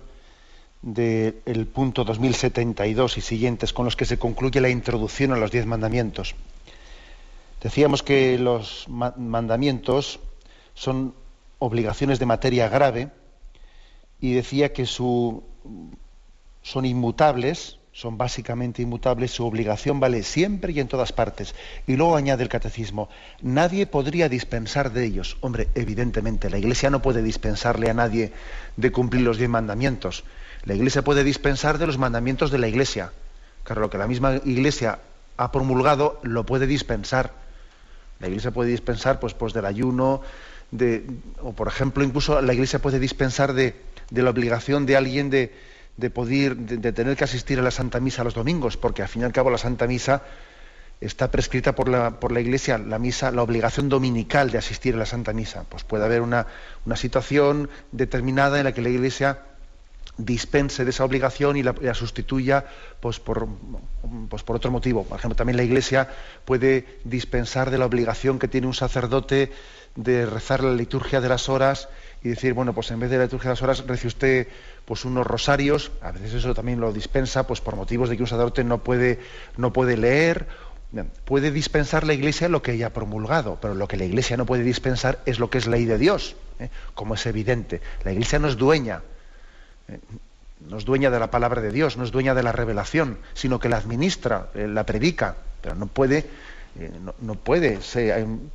[0.82, 5.66] del punto 2072 y siguientes con los que se concluye la introducción a los diez
[5.66, 6.36] mandamientos.
[7.60, 10.20] Decíamos que los mandamientos
[10.74, 11.12] son
[11.58, 13.10] obligaciones de materia grave
[14.20, 15.42] y decía que son
[16.84, 21.54] inmutables, son básicamente inmutables, su obligación vale siempre y en todas partes.
[21.86, 23.08] Y luego añade el catecismo,
[23.42, 25.36] nadie podría dispensar de ellos.
[25.40, 28.32] Hombre, evidentemente, la Iglesia no puede dispensarle a nadie
[28.76, 30.24] de cumplir los diez mandamientos.
[30.64, 33.12] La Iglesia puede dispensar de los mandamientos de la Iglesia.
[33.64, 35.00] Claro, lo que la misma Iglesia
[35.36, 37.32] ha promulgado lo puede dispensar.
[38.20, 40.22] La Iglesia puede dispensar pues, pues del ayuno,
[40.70, 41.04] de,
[41.42, 43.74] o por ejemplo, incluso la Iglesia puede dispensar de,
[44.10, 45.52] la obligación de alguien de,
[46.10, 49.24] poder, de, tener que asistir a la Santa Misa los domingos, porque al fin y
[49.24, 50.22] al cabo la Santa Misa
[51.00, 54.98] está prescrita por la, por la Iglesia, la misa, la obligación dominical de asistir a
[54.98, 55.64] la Santa Misa.
[55.68, 56.46] Pues puede haber una,
[56.86, 59.40] una situación determinada en la que la Iglesia
[60.18, 62.66] dispense de esa obligación y la, sustituya
[63.00, 63.48] pues por,
[64.28, 65.04] pues por otro motivo.
[65.04, 66.08] Por ejemplo, también la Iglesia
[66.44, 69.50] puede dispensar de la obligación que tiene un sacerdote
[69.96, 71.88] de rezar la liturgia de las horas
[72.22, 74.48] y decir, bueno, pues en vez de la liturgia de las horas rece usted
[74.84, 78.28] pues unos rosarios, a veces eso también lo dispensa pues por motivos de que un
[78.28, 79.18] sacerdote no puede,
[79.56, 80.46] no puede leer,
[81.24, 84.46] puede dispensar la Iglesia lo que ella ha promulgado, pero lo que la Iglesia no
[84.46, 86.68] puede dispensar es lo que es ley de Dios, ¿eh?
[86.94, 87.80] como es evidente.
[88.04, 89.02] La Iglesia no es dueña
[90.68, 93.58] no es dueña de la palabra de Dios, no es dueña de la revelación, sino
[93.58, 96.26] que la administra, eh, la predica, pero no puede,
[96.78, 97.78] eh, no, puede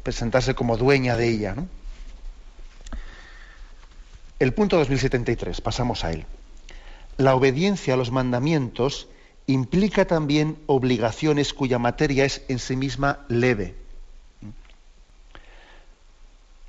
[0.04, 1.56] presentarse como dueña de ella.
[4.40, 6.26] El punto 2073, pasamos a él.
[7.18, 9.08] La obediencia a los mandamientos
[9.48, 13.76] implica también obligaciones cuya materia es en sí misma leve.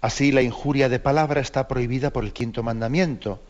[0.01, 3.41] Así, la injuria de palabra está prohibida por el quinto mandamiento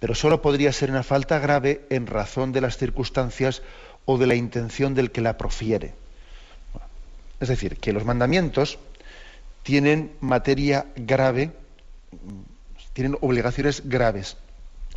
[0.00, 3.62] pero solo podría ser una falta grave en razón de las circunstancias
[4.06, 5.94] o de la intención del que la profiere.
[7.38, 8.78] Es decir, que los mandamientos
[9.62, 11.52] tienen materia grave,
[12.94, 14.36] tienen obligaciones graves,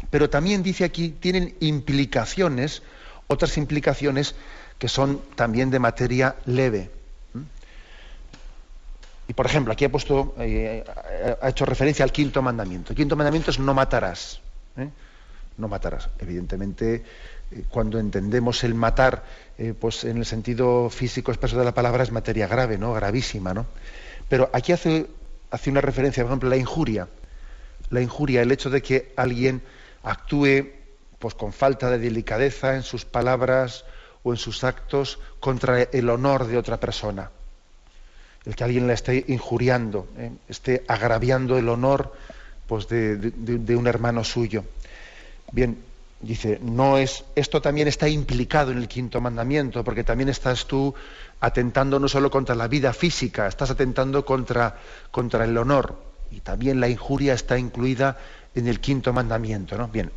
[0.10, 2.82] pero también dice aquí, tienen implicaciones,
[3.28, 4.36] otras implicaciones
[4.80, 6.89] que son también de materia leve.
[9.28, 10.84] Y por ejemplo, aquí ha puesto, eh,
[11.42, 12.92] ha hecho referencia al quinto mandamiento.
[12.92, 14.42] El quinto mandamiento es no matarás.
[14.78, 14.90] ¿Eh?
[15.58, 16.10] No matarás.
[16.20, 17.04] Evidentemente,
[17.52, 19.24] eh, cuando entendemos el matar,
[19.58, 22.94] eh, pues en el sentido físico expreso de la palabra es materia grave, ¿no?
[22.94, 23.66] Gravísima, ¿no?
[24.30, 25.08] Pero aquí hace,
[25.52, 27.08] hace una referencia, por ejemplo, la injuria.
[27.90, 29.62] La injuria, el hecho de que alguien
[30.02, 30.72] actúe
[31.20, 33.86] pues con falta de delicadeza en sus palabras
[34.24, 37.30] o en sus actos contra el honor de otra persona.
[38.46, 40.08] El que alguien la esté injuriando,
[40.50, 42.14] esté agraviando el honor
[42.67, 44.63] pues de, un hermano suyo.
[45.52, 45.78] Bien,
[46.21, 50.93] dice, no es, esto también está implicado en el quinto mandamiento, porque también estás tú
[51.39, 54.78] atentando no solo contra la vida física, estás atentando contra,
[55.12, 56.13] contra el honor.
[56.32, 58.17] Y también la injuria está incluida
[58.56, 59.88] en el quinto mandamiento, ¿no?
[59.88, 60.12] Bien,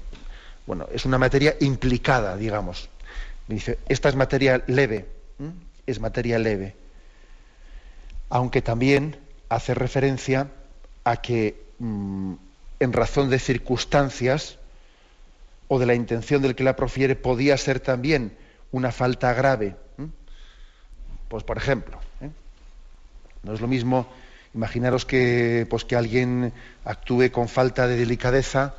[0.66, 2.88] bueno, es una materia implicada, digamos.
[3.46, 5.06] dice, esta es materia leve,
[5.87, 6.74] es materia leve.
[8.28, 9.16] Aunque también
[9.48, 10.48] hace referencia
[11.04, 12.34] a que Mm,
[12.80, 14.58] en razón de circunstancias
[15.68, 18.36] o de la intención del que la profiere, podía ser también
[18.70, 19.76] una falta grave.
[21.28, 22.30] Pues por ejemplo, ¿eh?
[23.42, 24.06] no es lo mismo
[24.54, 26.52] imaginaros que, pues, que alguien
[26.84, 28.74] actúe con falta de delicadeza,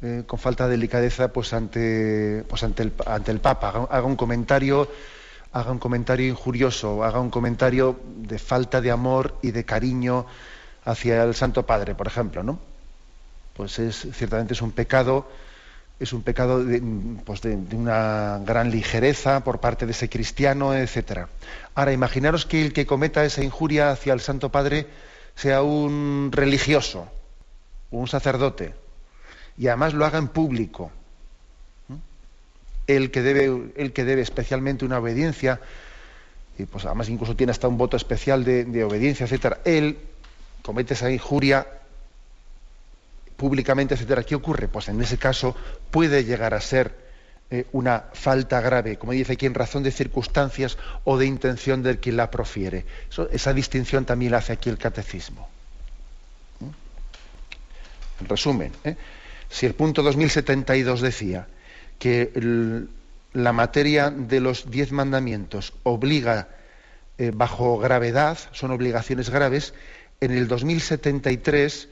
[0.00, 4.16] eh, con falta de delicadeza pues ante, pues ante, el, ante el Papa, haga, un
[4.16, 4.88] comentario
[5.52, 10.26] haga un comentario injurioso, haga un comentario de falta de amor y de cariño
[10.84, 12.58] hacia el Santo Padre, por ejemplo, ¿no?
[13.54, 15.28] Pues es ciertamente es un pecado,
[16.00, 16.82] es un pecado de,
[17.24, 21.28] pues de, una gran ligereza por parte de ese cristiano, etcétera.
[21.74, 24.86] Ahora, imaginaros que el que cometa esa injuria hacia el Santo Padre
[25.34, 27.08] sea un religioso,
[27.90, 28.74] un sacerdote,
[29.56, 30.90] y además lo haga en público.
[32.88, 35.60] El que debe, el que debe especialmente una obediencia,
[36.58, 39.60] y pues además incluso tiene hasta un voto especial de, de obediencia, etcétera.
[39.64, 39.98] Él
[40.62, 41.66] comete esa injuria
[43.36, 44.68] públicamente, etcétera, ¿qué ocurre?
[44.68, 45.56] Pues en ese caso
[45.90, 46.94] puede llegar a ser
[47.50, 51.98] eh, una falta grave, como dice aquí, en razón de circunstancias o de intención del
[51.98, 52.86] que la profiere.
[53.30, 55.48] esa distinción también la hace aquí el catecismo.
[56.60, 58.22] ¿Mm?
[58.22, 58.96] En resumen, ¿eh?
[59.50, 61.46] si el punto 2072 decía
[61.98, 62.32] que
[63.34, 66.48] la materia de los diez mandamientos obliga
[67.18, 69.74] eh, bajo gravedad, son obligaciones graves,
[70.22, 71.88] en el 2073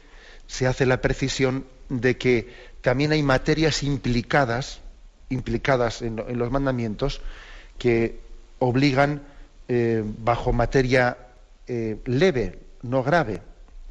[0.46, 2.48] se hace la precisión de que
[2.80, 4.80] también hay materias implicadas
[5.30, 7.20] implicadas en, los mandamientos
[7.78, 8.20] que
[8.58, 9.22] obligan
[9.68, 11.16] eh, bajo materia
[11.66, 13.40] eh, leve, no grave,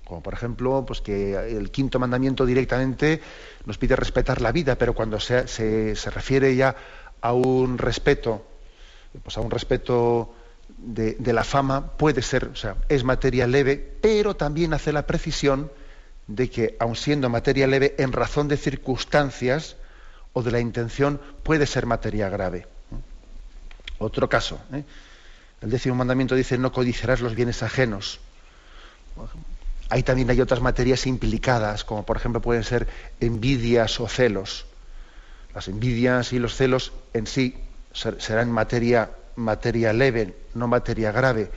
[0.04, 3.22] como por ejemplo, pues que el quinto mandamiento directamente
[3.66, 6.76] nos pide respetar la vida, pero cuando se, se, refiere ya
[7.22, 8.46] a un respeto,
[9.24, 10.34] pues a un respeto
[10.82, 15.72] de, la fama, puede ser, o sea, es materia leve, pero también hace la precisión
[16.28, 19.76] de que, aun siendo materia leve, en razón de circunstancias
[20.34, 22.68] o de la intención, puede ser materia grave.
[23.98, 24.84] Otro caso, ¿eh?
[25.62, 28.20] el décimo mandamiento dice, no codiciarás los bienes ajenos.
[29.90, 32.88] Ahí también hay otras materias implicadas, como por ejemplo pueden ser
[33.20, 34.66] envidias o celos.
[35.54, 37.58] Las envidias y los celos en sí
[37.92, 41.50] serán materia, materia leve, no materia grave.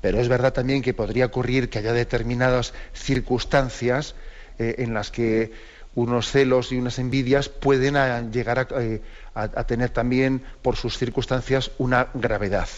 [0.00, 4.14] Pero es verdad también que podría ocurrir que haya determinadas circunstancias
[4.58, 5.52] eh, en las que
[5.94, 9.02] unos celos y unas envidias pueden llegar eh,
[9.34, 12.68] a, tener también por sus circunstancias una gravedad.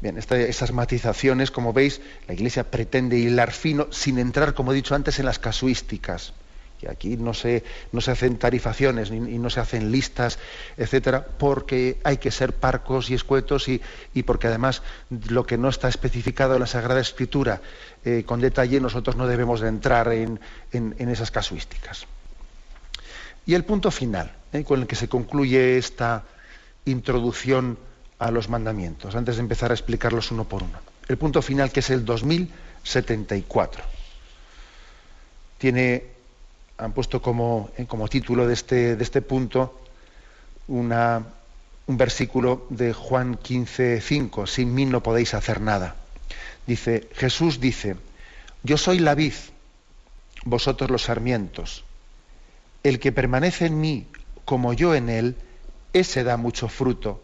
[0.00, 4.94] Bien, esas matizaciones, como veis, la Iglesia pretende hilar fino sin entrar, como he dicho
[4.94, 6.32] antes, en las casuísticas.
[6.82, 7.62] Y aquí no se,
[7.92, 10.38] no se hacen tarifaciones y no se hacen listas,
[10.76, 13.80] etcétera, porque hay que ser parcos y escuetos y,
[14.22, 14.82] porque además
[15.28, 17.60] lo que no está especificado en la Sagrada Escritura
[18.04, 20.40] eh, con detalle, nosotros no debemos de entrar en,
[20.72, 22.06] esas casuísticas.
[23.44, 26.24] Y el punto final, eh, con el que se concluye esta
[26.84, 27.78] introducción
[28.18, 30.78] a los mandamientos, antes de empezar a explicarlos uno por uno.
[31.08, 33.82] El punto final, que es el 2074.
[35.58, 36.04] Tiene,
[36.80, 39.76] han puesto como, eh, como título de este, este punto
[40.68, 45.96] un versículo de Juan 15:5, sin mí no podéis hacer nada.
[46.66, 47.96] Dice, Jesús dice,
[48.62, 49.34] yo soy la vid,
[50.44, 51.84] vosotros los sarmientos.
[52.84, 54.06] El que permanece en mí
[54.44, 55.36] como yo en él,
[55.92, 57.20] ese da mucho fruto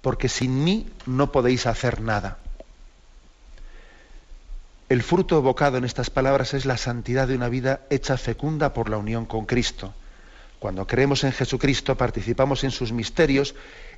[0.00, 2.38] porque sin mí no podéis hacer nada.
[4.90, 8.90] El fruto evocado en estas palabras es la santidad de una vida hecha fecunda por
[8.90, 9.94] la unión con Cristo.
[10.58, 13.54] Cuando creemos en Jesucristo participamos en sus misterios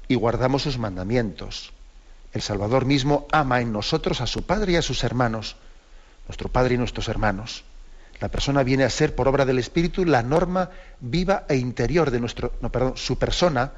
[0.06, 1.72] y guardamos sus mandamientos.
[2.32, 5.56] El Salvador mismo ama en nosotros a su Padre y a sus hermanos,
[6.28, 7.64] nuestro Padre y nuestros hermanos.
[8.20, 10.70] La persona viene a ser, por obra del Espíritu, la norma
[11.00, 13.72] viva e interior de nuestro, no, perdón, su persona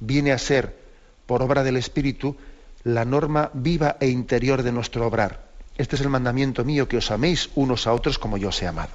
[0.00, 0.78] viene a ser
[1.26, 2.38] por obra del Espíritu,
[2.84, 5.47] la norma viva e interior de nuestro obrar.
[5.78, 8.66] Este es el mandamiento mío, que os améis unos a otros como yo os he
[8.66, 8.92] amado.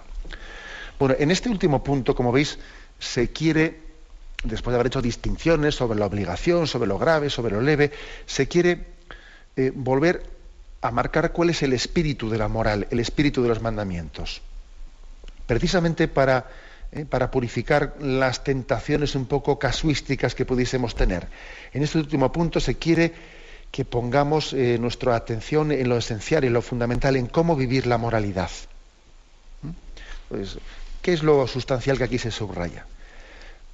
[0.99, 2.59] Bueno, en este último punto, como veis,
[2.99, 3.79] se quiere,
[4.43, 7.91] después de haber hecho distinciones sobre la obligación, sobre lo grave, sobre lo leve,
[8.25, 8.85] se quiere
[9.55, 10.23] eh, volver
[10.81, 14.41] a marcar cuál es el espíritu de la moral, el espíritu de los mandamientos.
[15.47, 16.47] Precisamente para
[16.93, 17.05] ¿eh?
[17.05, 21.27] para purificar las tentaciones un poco casuísticas que pudiésemos tener.
[21.73, 23.13] En este último punto se quiere
[23.73, 27.97] que pongamos eh, nuestra atención en lo esencial, en lo fundamental, en cómo vivir la
[27.97, 28.51] moralidad.
[29.63, 29.69] ¿Mm?
[30.29, 30.59] Pues,
[31.01, 32.85] ¿Qué es lo sustancial que aquí se subraya?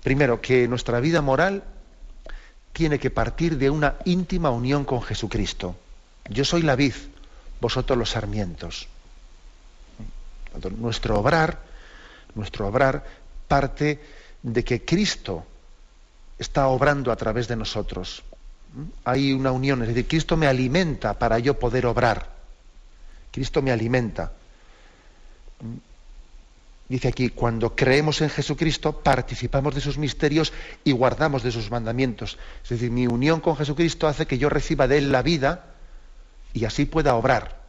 [0.02, 1.64] Primero, que nuestra vida moral
[2.72, 5.76] tiene que partir de una íntima unión con Jesucristo.
[6.30, 6.94] Yo soy la vid,
[7.60, 8.88] vosotros los sarmientos.
[10.78, 11.60] Nuestro obrar
[12.36, 13.04] nuestro obrar
[13.50, 14.00] parte
[14.42, 15.46] de que Cristo
[16.38, 18.24] está obrando a través de nosotros.
[19.03, 22.29] Hay una unión, es decir, Cristo me alimenta para yo poder obrar.
[23.32, 24.32] Cristo me alimenta.
[26.88, 30.53] Dice aquí, cuando creemos en Jesucristo, participamos de sus misterios
[30.84, 32.38] y guardamos de sus mandamientos.
[32.63, 35.65] Es decir, mi unión con Jesucristo hace que yo reciba de Él la vida
[36.53, 37.60] y así pueda obrar.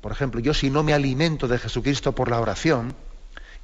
[0.00, 2.94] Por ejemplo, yo si no me alimento de Jesucristo por la oración,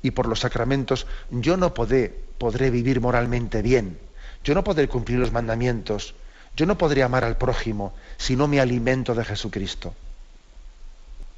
[0.03, 3.99] y por los sacramentos, yo no podré, podré vivir moralmente bien.
[4.45, 6.15] Yo no podré cumplir los mandamientos.
[6.57, 9.95] Yo no podré amar al prójimo si no me alimento de Jesucristo.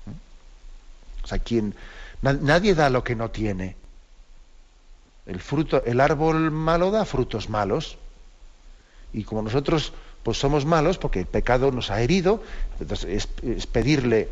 [0.07, 1.25] ¿Mm?
[1.25, 1.75] O sea, quien,
[2.23, 3.77] nadie da lo que no tiene.
[5.27, 7.99] El fruto, el árbol malo da frutos malos.
[9.13, 12.43] Y como nosotros pues somos malos porque el pecado nos ha herido,
[12.81, 14.29] entonces es pedirle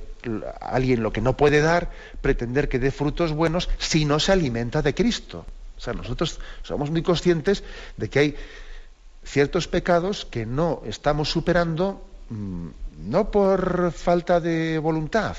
[0.60, 1.90] a alguien lo que no puede dar,
[2.20, 5.46] pretender que dé frutos buenos si no se alimenta de Cristo.
[5.76, 7.62] O sea, nosotros somos muy conscientes
[7.96, 8.36] de que hay
[9.26, 12.68] ciertos pecados que no estamos superando mm,
[13.08, 15.36] no por falta de voluntad,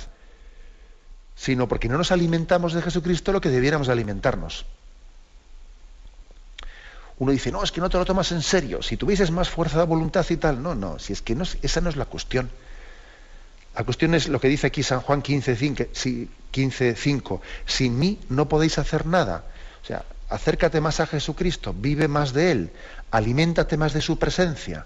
[1.36, 4.66] sino porque no nos alimentamos de Jesucristo lo que debiéramos alimentarnos.
[7.20, 9.80] Uno dice, no, es que no te lo tomas en serio, si tuvieses más fuerza
[9.80, 10.62] de voluntad y tal.
[10.62, 12.52] No, no, si es que no, esa no es la cuestión.
[13.76, 16.28] La cuestión es lo que dice aquí San Juan 15.5.
[16.52, 16.96] 15,
[17.66, 19.46] Sin mí no podéis hacer nada.
[19.84, 22.72] O sea, acércate más a Jesucristo, vive más de Él,
[23.12, 24.86] aliméntate más de su presencia.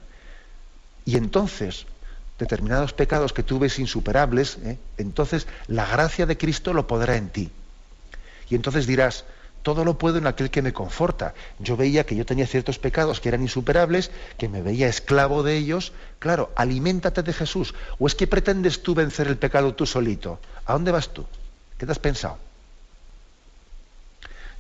[1.06, 1.86] Y entonces,
[2.38, 4.78] determinados pecados que tú ves insuperables, ¿eh?
[4.98, 7.52] entonces la gracia de Cristo lo podrá en ti.
[8.50, 9.26] Y entonces dirás,
[9.64, 11.34] todo lo puedo en aquel que me conforta.
[11.60, 15.56] Yo veía que yo tenía ciertos pecados que eran insuperables, que me veía esclavo de
[15.56, 15.94] ellos.
[16.20, 17.76] Claro, aliméntate de Jesús.
[18.00, 20.40] ¿O es que pretendes tú vencer el pecado tú solito?
[20.66, 21.26] ¿A dónde vas tú?
[21.78, 22.38] ¿Qué te has pensado?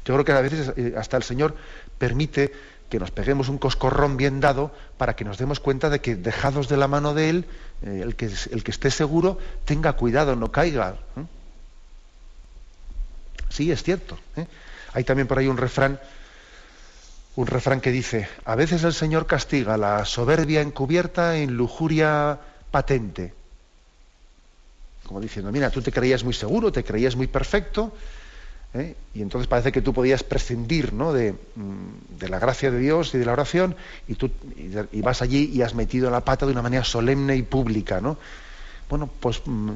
[0.06, 1.56] Yo creo que a veces eh, hasta el Señor
[1.98, 2.52] permite
[2.90, 6.68] que nos peguemos un coscorrón bien dado para que nos demos cuenta de que dejados
[6.68, 7.46] de la mano de Él,
[7.84, 10.96] eh, el, que, el que esté seguro, tenga cuidado, no caiga.
[11.16, 11.24] ¿eh?
[13.50, 14.18] Sí, es cierto.
[14.94, 16.00] Hay también por ahí un refrán,
[17.36, 22.40] un refrán que dice, a veces el Señor castiga la soberbia encubierta en lujuria
[22.72, 23.34] patente.
[25.06, 27.94] Como diciendo, mira, tú te creías muy seguro, te creías muy perfecto,
[28.74, 28.96] ¿eh?
[29.14, 31.14] y entonces parece que tú podías prescindir ¿no?
[31.14, 33.76] de, mm, de, la gracia de Dios y de la oración,
[34.08, 34.32] y tú
[34.92, 38.02] y vas allí y has metido la pata de una manera solemne y pública.
[38.02, 38.18] ¿no?
[38.90, 39.72] Bueno, pues mm,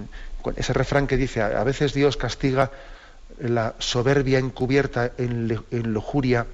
[0.55, 2.71] ese refrán que dice, a veces Dios castiga
[3.39, 6.45] la soberbia encubierta en, lujuria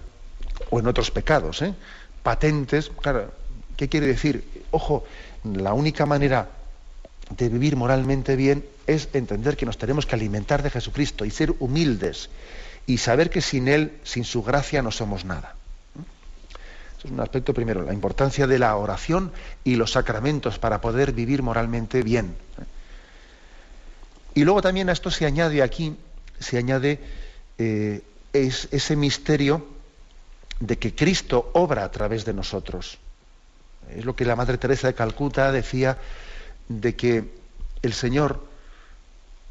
[0.70, 1.74] o en otros pecados, ¿eh?
[2.24, 2.92] patentes.
[3.02, 3.32] Claro,
[3.78, 4.44] ¿qué quiere decir?
[4.72, 5.04] Ojo,
[5.44, 6.48] la única manera
[7.38, 11.54] de vivir moralmente bien es entender que nos tenemos que alimentar de Jesucristo y ser
[11.60, 12.30] humildes
[12.86, 15.56] y saber que sin Él, sin su gracia, no somos nada.
[16.98, 19.32] Eso es un aspecto primero, la importancia de la oración
[19.64, 22.36] y los sacramentos para poder vivir moralmente bien.
[24.34, 25.96] Y luego también a esto se añade aquí
[26.42, 27.00] se añade
[27.58, 28.02] eh,
[28.34, 29.66] es ese misterio
[30.60, 32.98] de que Cristo obra a través de nosotros.
[33.96, 35.98] Es lo que la Madre Teresa de Calcuta decía
[36.68, 37.32] de que
[37.82, 38.45] el Señor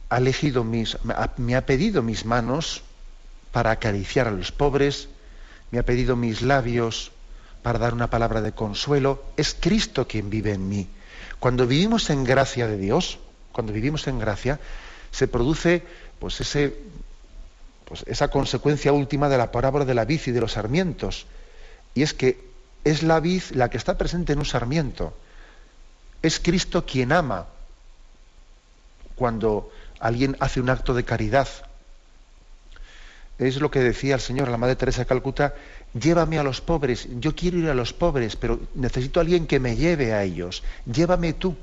[0.08, 0.96] ha elegido mis,
[1.36, 2.82] me ha pedido mis manos
[3.52, 5.08] para acariciar a los pobres,
[5.70, 7.12] me ha pedido mis labios
[7.62, 9.22] para dar una palabra de consuelo.
[9.36, 10.88] Es Cristo quien vive en mí.
[11.38, 13.18] Cuando vivimos en gracia de Dios,
[13.52, 14.60] cuando vivimos en gracia,
[15.10, 15.82] se produce
[16.18, 16.76] pues ese,
[17.86, 21.26] pues esa consecuencia última de la parábola de la vid y de los sarmientos.
[21.94, 22.40] Y es que
[22.84, 25.14] es la vid la que está presente en un sarmiento.
[26.22, 27.46] Es Cristo quien ama
[29.14, 31.48] cuando alguien hace un acto de caridad.
[33.38, 35.54] Es lo que decía el Señor la Madre Teresa de Calcuta,
[35.94, 39.60] llévame a los pobres, yo quiero ir a los pobres, pero necesito a alguien que
[39.60, 41.56] me lleve a ellos, llévame tú.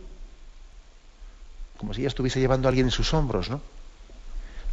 [1.77, 3.61] Como si ella estuviese llevando a alguien en sus hombros, ¿no?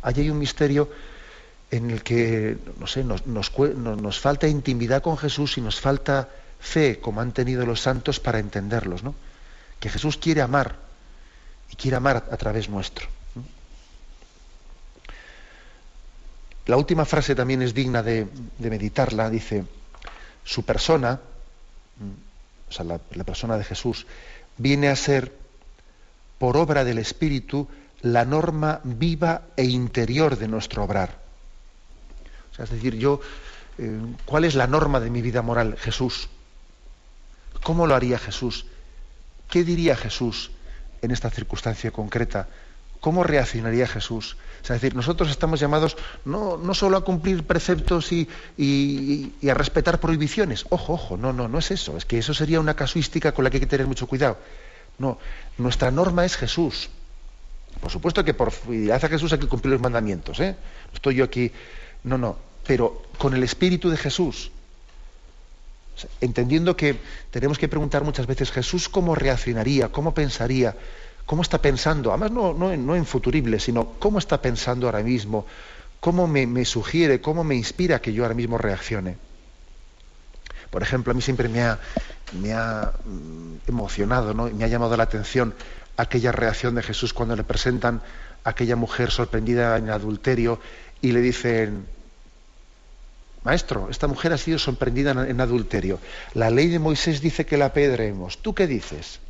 [0.03, 0.91] Allí hay un misterio
[1.70, 6.28] en el que, no sé, nos, falta intimidad con Jesús y nos falta
[6.61, 9.14] fe, como han tenido los santos, para entenderlos, ¿no?
[9.85, 10.76] Que Jesús quiere amar
[11.70, 13.07] y quiere amar a través nuestro.
[16.64, 18.26] La última frase también es digna de,
[18.61, 19.28] meditarla.
[19.28, 19.66] Dice,
[20.43, 21.20] su persona,
[22.66, 24.07] o sea, la persona de Jesús,
[24.57, 25.37] viene a ser,
[26.39, 27.68] por obra del Espíritu,
[28.01, 31.18] la norma viva e interior de nuestro obrar.
[32.53, 33.20] O sea, es decir, yo,
[33.76, 35.76] eh, ¿cuál es la norma de mi vida moral?
[35.76, 36.30] Jesús.
[37.62, 38.64] ¿Cómo lo haría Jesús?
[39.55, 40.50] ¿Qué diría Jesús
[41.00, 42.48] en esta circunstancia concreta?
[42.98, 44.36] ¿Cómo reaccionaría Jesús?
[44.61, 48.28] es decir, nosotros estamos llamados no, no solo a cumplir preceptos y,
[48.59, 50.66] y, a respetar prohibiciones.
[50.70, 51.96] Ojo, ojo, no, no, no es eso.
[51.96, 54.38] Es que eso sería una casuística con la que hay que tener mucho cuidado.
[54.98, 55.18] No,
[55.57, 56.90] nuestra norma es Jesús.
[57.80, 60.40] Por supuesto que por fidelidad a Jesús hay que cumplir los mandamientos.
[60.40, 60.57] ¿eh?
[60.92, 61.52] Estoy yo aquí.
[62.02, 62.38] No, no.
[62.66, 64.50] Pero con el espíritu de Jesús.
[66.20, 66.99] Entendiendo que
[67.30, 69.88] tenemos que preguntar muchas veces, Jesús, ¿cómo reaccionaría?
[69.90, 70.76] ¿Cómo pensaría?
[71.26, 72.12] ¿Cómo está pensando?
[72.12, 75.47] Además, no, en futurible, sino cómo está pensando ahora mismo.
[76.01, 79.16] ¿Cómo me, sugiere, cómo me inspira que yo ahora mismo reaccione?
[80.70, 81.78] Por ejemplo, a mí siempre me ha,
[82.32, 84.51] me ha mm, emocionado, ¿no?
[84.51, 85.55] me ha llamado la atención
[85.97, 88.03] aquella reacción de Jesús cuando le presentan
[88.42, 90.61] a aquella mujer sorprendida en adulterio
[91.01, 91.86] y le dicen,
[93.45, 96.01] Maestro, esta mujer ha sido sorprendida en adulterio.
[96.32, 98.38] La ley de Moisés dice que la apedremos.
[98.38, 99.20] ¿Tú qué dices?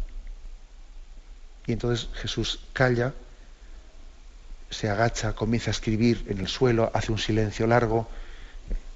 [1.67, 3.13] Y entonces Jesús calla,
[4.71, 8.09] se agacha, comienza a escribir en el suelo, hace un silencio largo,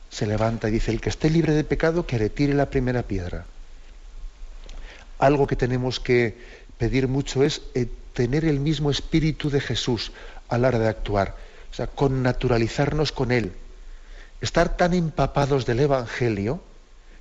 [0.08, 3.44] se levanta y dice, el que esté libre de pecado, que retire la primera piedra.
[5.18, 6.38] Algo que tenemos que
[6.78, 10.12] pedir mucho es eh, tener el mismo espíritu de Jesús
[10.48, 11.34] a la hora de actuar,
[11.72, 13.52] o sea, con naturalizarnos con Él,
[14.40, 16.62] estar tan empapados del Evangelio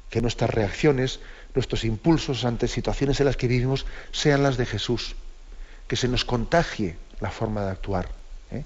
[0.09, 1.20] que nuestras reacciones,
[1.55, 5.15] nuestros impulsos ante situaciones en las que vivimos sean las de Jesús,
[5.88, 8.09] que se nos contagie la forma de actuar.
[8.51, 8.63] ¿eh?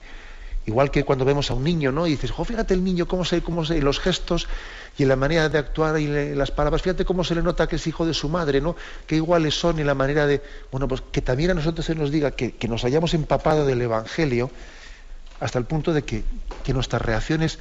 [0.66, 2.06] Igual que cuando vemos a un niño, ¿no?
[2.06, 4.48] Y dices, jo, fíjate el niño, cómo se, cómo se, los gestos
[4.96, 7.78] y en la manera de actuar y las palabras, fíjate cómo se le nota que
[7.78, 8.76] es hijo de su madre, ¿no?
[9.08, 10.42] Qué iguales son y la manera de.
[10.72, 14.52] Bueno, pues que también a nosotros se nos diga que, nos hayamos empapado del Evangelio
[15.40, 16.24] hasta el punto de que,
[16.64, 17.58] que nuestras reacciones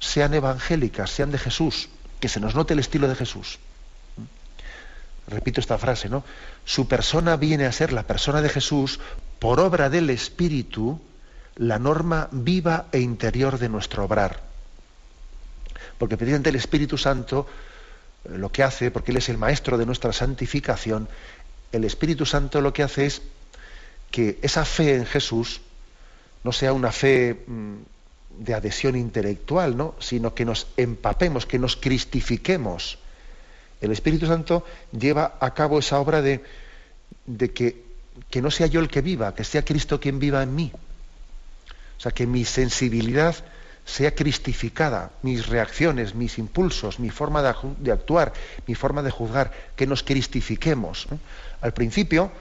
[0.00, 1.88] sean evangélicas, sean de Jesús,
[2.20, 3.58] que se nos note el estilo de Jesús.
[5.26, 6.22] Repito esta frase, ¿no?
[6.64, 9.00] Su persona viene a ser la persona de Jesús
[9.38, 11.00] por obra del Espíritu
[11.56, 14.42] la norma viva e interior de nuestro obrar.
[15.98, 17.46] Porque precisamente el Espíritu Santo
[18.24, 21.08] eh, lo que hace, porque Él es el maestro de nuestra santificación,
[21.72, 23.22] el Espíritu Santo lo que hace es
[24.10, 25.60] que esa fe en Jesús
[26.42, 27.74] no sea una fe mm,
[28.38, 29.94] de adhesión intelectual, ¿no?
[29.98, 32.98] sino que nos empapemos, que nos cristifiquemos.
[33.80, 36.42] El Espíritu Santo lleva a cabo esa obra de,
[37.26, 37.84] de que,
[38.30, 40.72] que no sea yo el que viva, que sea Cristo quien viva en mí.
[41.98, 43.36] O sea, que mi sensibilidad
[43.84, 48.32] sea cristificada, mis reacciones, mis impulsos, mi forma de, actuar,
[48.66, 51.06] mi forma de juzgar, que nos cristifiquemos.
[51.60, 52.32] Al principio,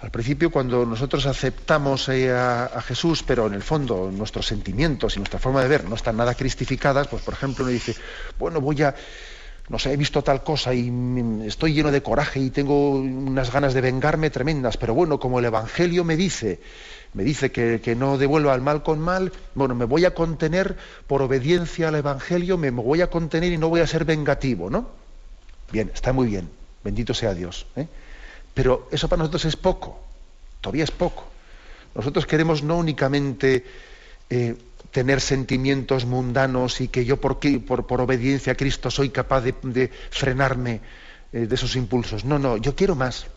[0.00, 5.18] al principio cuando nosotros aceptamos eh, a, Jesús, pero en el fondo nuestros sentimientos y
[5.18, 7.96] nuestra forma de ver no están nada cristificadas, pues por ejemplo uno dice,
[8.38, 8.94] bueno, voy a,
[9.68, 10.92] no sé, he visto tal cosa y
[11.44, 15.46] estoy lleno de coraje y tengo unas ganas de vengarme tremendas, pero bueno, como el
[15.46, 16.60] Evangelio me dice
[17.14, 20.76] me dice que, no devuelva el mal con mal, bueno, me voy a contener
[21.06, 24.90] por obediencia al Evangelio, me voy a contener y no voy a ser vengativo, ¿no?
[25.72, 26.50] Bien, está muy bien,
[26.84, 27.66] bendito sea Dios.
[27.76, 27.88] ¿eh?
[28.58, 30.00] Pero eso para nosotros es poco,
[30.60, 31.28] todavía es poco.
[31.94, 33.64] Nosotros queremos no únicamente
[34.28, 34.56] eh,
[34.90, 37.38] tener sentimientos mundanos y que yo por,
[38.00, 40.80] obediencia a Cristo soy capaz de, frenarme
[41.32, 42.24] eh, de esos impulsos.
[42.24, 43.28] No, no, yo quiero más.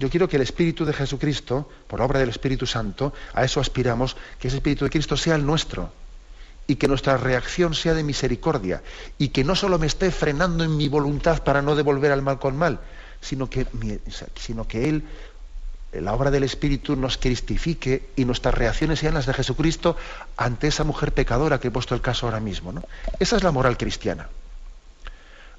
[0.00, 4.16] Yo quiero que el Espíritu de Jesucristo, por obra del Espíritu Santo, a eso aspiramos,
[4.40, 5.92] que ese Espíritu de Cristo sea el nuestro
[6.66, 8.82] y que nuestra reacción sea de misericordia
[9.18, 12.40] y que no solo me esté frenando en mi voluntad para no devolver al mal
[12.40, 12.80] con mal,
[13.20, 13.66] sino que,
[14.36, 15.04] sino que Él,
[15.92, 19.96] la obra del Espíritu, nos cristifique y nuestras reacciones sean las de Jesucristo
[20.36, 22.72] ante esa mujer pecadora que he puesto el caso ahora mismo.
[22.72, 22.82] ¿no?
[23.20, 24.28] Esa es la moral cristiana.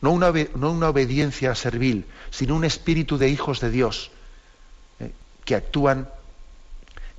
[0.01, 4.11] No una, no una obediencia servil, sino un espíritu de hijos de Dios
[5.45, 6.09] que actúan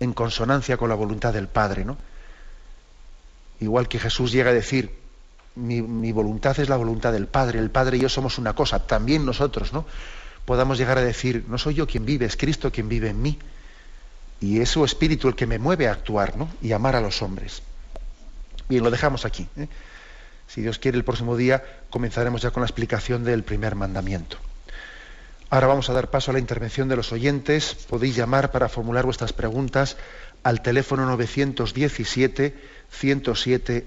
[0.00, 1.96] en consonancia con la voluntad del Padre, ¿no?
[3.60, 4.90] Igual que Jesús llega a decir,
[5.54, 9.24] mi, voluntad es la voluntad del Padre, el Padre y yo somos una cosa, también
[9.24, 9.86] nosotros, ¿no?
[10.46, 13.38] Podamos llegar a decir, no soy yo quien vive, es Cristo quien vive en mí.
[14.40, 16.48] Y es su espíritu el que me mueve a actuar, ¿no?
[16.62, 17.62] Y amar a los hombres.
[18.68, 19.48] Bien, lo dejamos aquí.
[19.56, 19.68] ¿eh?
[20.46, 24.38] Si Dios quiere, el próximo día comenzaremos ya con la explicación del primer mandamiento.
[25.50, 27.74] Ahora vamos a dar paso a la intervención de los oyentes.
[27.88, 29.96] Podéis llamar para formular vuestras preguntas
[30.42, 32.54] al teléfono 917
[32.90, 33.86] 107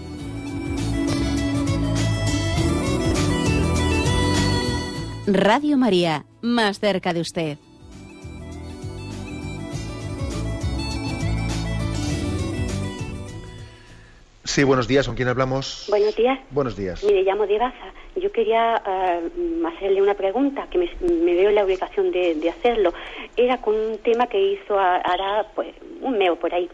[5.27, 7.57] Radio María, más cerca de usted.
[14.43, 15.05] Sí, buenos días.
[15.05, 15.85] ¿Con quién hablamos?
[15.89, 16.39] Buenos días.
[16.49, 17.03] Buenos días.
[17.03, 17.93] Mire, llamo de Baza.
[18.15, 19.29] Yo quería eh,
[19.75, 22.91] hacerle una pregunta, que me, veo la obligación de, hacerlo.
[23.37, 25.69] Era con un tema que hizo hará pues
[26.01, 26.67] un mes por ahí.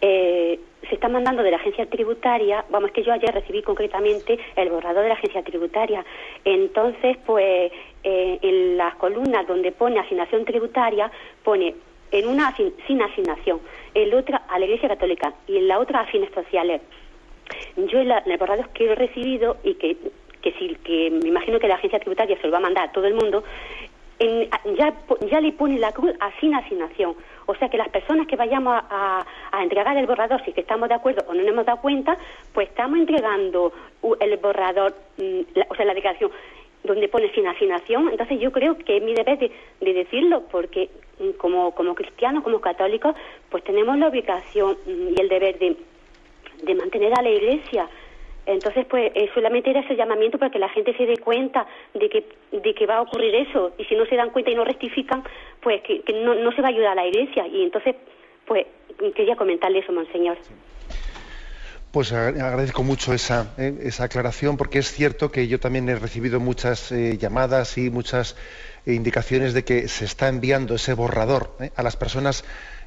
[0.00, 0.58] Eh,
[0.88, 5.02] se está mandando de la agencia tributaria, vamos, que yo ayer recibí concretamente el borrador
[5.02, 6.04] de la agencia tributaria.
[6.44, 11.10] Entonces, pues, eh, en las columnas donde pone asignación tributaria,
[11.44, 11.74] pone
[12.10, 13.60] en una sin, asignación,
[13.94, 16.82] en la otra a la Iglesia Católica y en la otra a fines sociales.
[17.76, 19.96] Yo en, el borrador que he recibido y que,
[20.42, 20.52] que,
[20.84, 23.14] que me imagino que la agencia tributaria se lo va a mandar a todo el
[23.14, 23.44] mundo,
[24.76, 24.94] ya,
[25.30, 27.14] ya le pone la cruz a sin asignación.
[27.46, 29.24] O sea que las personas que vayamos a,
[29.62, 32.16] entregar el borrador, si que estamos de acuerdo o no nos hemos dado cuenta,
[32.52, 33.72] pues estamos entregando
[34.20, 36.30] el borrador, mm, o sea, la declaración
[36.84, 38.08] donde pone sin asignación.
[38.10, 42.60] Entonces yo creo que es mi deber de, decirlo, porque mm, como, como cristianos, como
[42.60, 43.14] católicos,
[43.50, 45.76] pues tenemos la obligación mm, y el deber de,
[46.62, 47.88] de mantener a la Iglesia
[48.46, 52.08] entonces, pues eh, solamente era ese llamamiento para que la gente se dé cuenta de
[52.08, 53.72] que, de que va a ocurrir eso.
[53.78, 55.22] Y si no se dan cuenta y no rectifican,
[55.60, 57.46] pues que, no, se va a ayudar a la Iglesia.
[57.46, 57.94] Y entonces,
[58.44, 58.66] pues
[59.14, 60.38] quería comentarle eso, Monseñor.
[61.92, 66.40] Pues agradezco mucho esa, eh, esa, aclaración, porque es cierto que yo también he recibido
[66.40, 68.34] muchas eh, llamadas y muchas
[68.86, 72.81] indicaciones de que se está enviando ese borrador a las personas eh,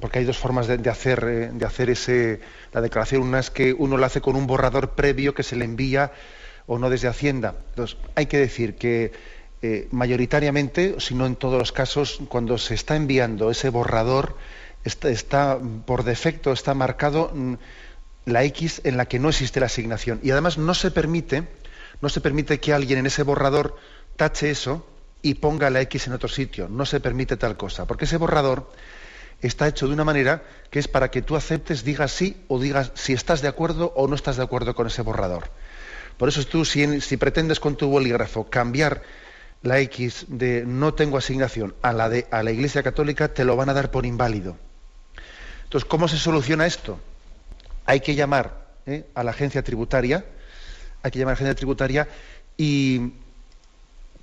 [0.00, 2.40] porque hay dos formas de, hacer, eh, de hacer ese,
[2.72, 3.22] la declaración.
[3.22, 6.12] Una es que uno la hace con un borrador previo que se le envía
[6.66, 7.54] o no desde Hacienda.
[7.70, 9.12] Entonces, hay que decir que
[9.62, 14.36] eh, mayoritariamente, si no en todos los casos, cuando se está enviando ese borrador,
[14.84, 17.54] está, por defecto está marcado mm,
[18.24, 20.18] la X en la que no existe la asignación.
[20.24, 21.44] Y además no se permite,
[22.00, 23.76] no se permite que alguien en ese borrador
[24.16, 24.84] tache eso
[25.22, 26.68] y ponga la X en otro sitio.
[26.68, 28.70] No se permite tal cosa, porque ese borrador
[29.42, 32.92] está hecho de una manera que es para que tú aceptes, digas sí o digas
[32.94, 35.50] si estás de acuerdo o no estás de acuerdo con ese borrador.
[36.16, 39.02] Por eso tú, si, pretendes con tu bolígrafo cambiar
[39.62, 43.56] la X de no tengo asignación a la de a la Iglesia Católica, te lo
[43.56, 44.56] van a dar por inválido.
[45.64, 46.98] Entonces, ¿cómo se soluciona esto?
[47.84, 49.04] Hay que llamar ¿eh?
[49.14, 50.24] a la agencia tributaria,
[51.02, 52.08] hay que llamar a la agencia tributaria
[52.56, 53.12] y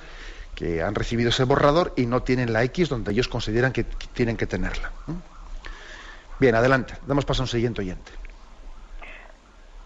[0.55, 4.37] que han recibido ese borrador y no tienen la X donde ellos consideran que tienen
[4.37, 4.91] que tenerla.
[6.39, 6.95] Bien, adelante.
[7.05, 8.11] Damos paso a un siguiente oyente.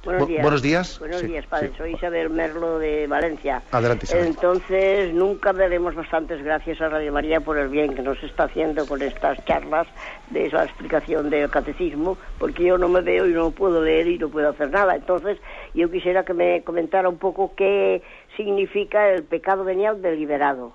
[0.03, 0.41] Buenos días.
[0.41, 0.99] buenos días.
[0.99, 1.71] Buenos días, padre.
[1.77, 3.61] Soy Isabel Merlo de Valencia.
[3.71, 4.27] Adelante, Isabel.
[4.27, 8.87] Entonces, nunca daremos bastantes gracias a Radio María por el bien que nos está haciendo
[8.87, 9.87] con estas charlas
[10.29, 14.17] de esa explicación del catecismo, porque yo no me veo y no puedo leer y
[14.17, 14.95] no puedo hacer nada.
[14.95, 15.37] Entonces,
[15.73, 18.01] yo quisiera que me comentara un poco qué
[18.37, 20.71] significa el pecado venial deliberado.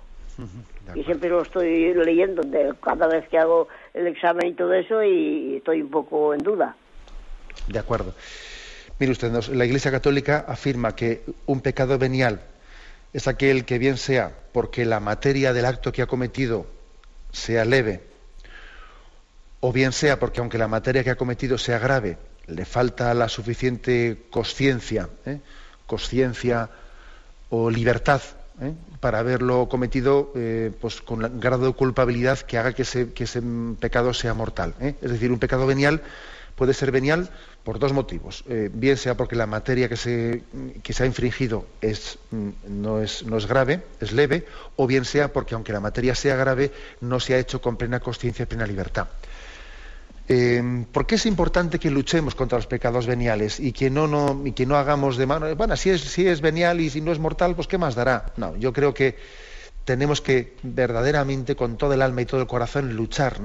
[0.94, 2.42] y siempre lo estoy leyendo
[2.82, 6.76] cada vez que hago el examen y todo eso y estoy un poco en duda.
[7.68, 8.12] De acuerdo.
[8.98, 12.40] Mire usted, la Iglesia Católica afirma que un pecado venial
[13.12, 16.66] es aquel que bien sea porque la materia del acto que ha cometido
[17.32, 18.02] sea leve,
[19.60, 23.28] o bien sea porque aunque la materia que ha cometido sea grave, le falta la
[23.28, 25.40] suficiente conciencia, ¿eh?
[25.86, 26.70] conciencia
[27.50, 28.22] o libertad
[28.60, 28.74] ¿eh?
[29.00, 33.42] para haberlo cometido eh, pues con grado de culpabilidad que haga que ese, que ese
[33.80, 34.74] pecado sea mortal.
[34.80, 36.02] Es decir, un pecado venial
[36.54, 37.30] puede ser venial
[37.64, 38.44] por dos motivos.
[38.72, 40.42] bien sea porque la materia que se,
[41.00, 41.66] ha infringido
[42.30, 44.46] mm, no, es, grave, es leve,
[44.76, 48.00] o bien sea porque aunque la materia sea grave, no se ha hecho con plena
[48.00, 49.08] conciencia y plena libertad.
[50.26, 54.38] Eh, ¿Por qué es importante que luchemos contra los pecados veniales y que no,
[54.76, 55.54] hagamos de mano?
[55.54, 58.32] Bueno, si es, venial y si no es mortal, pues ¿qué más dará?
[58.36, 59.16] No, yo creo que
[59.84, 63.38] tenemos que verdaderamente, con todo el alma y todo el corazón, luchar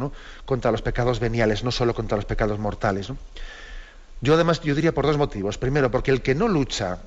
[0.46, 3.12] contra los pecados veniales, no solo contra los pecados mortales.
[4.22, 5.58] Yo además, yo diría por dos motivos.
[5.58, 7.00] Primero, porque el que no lucha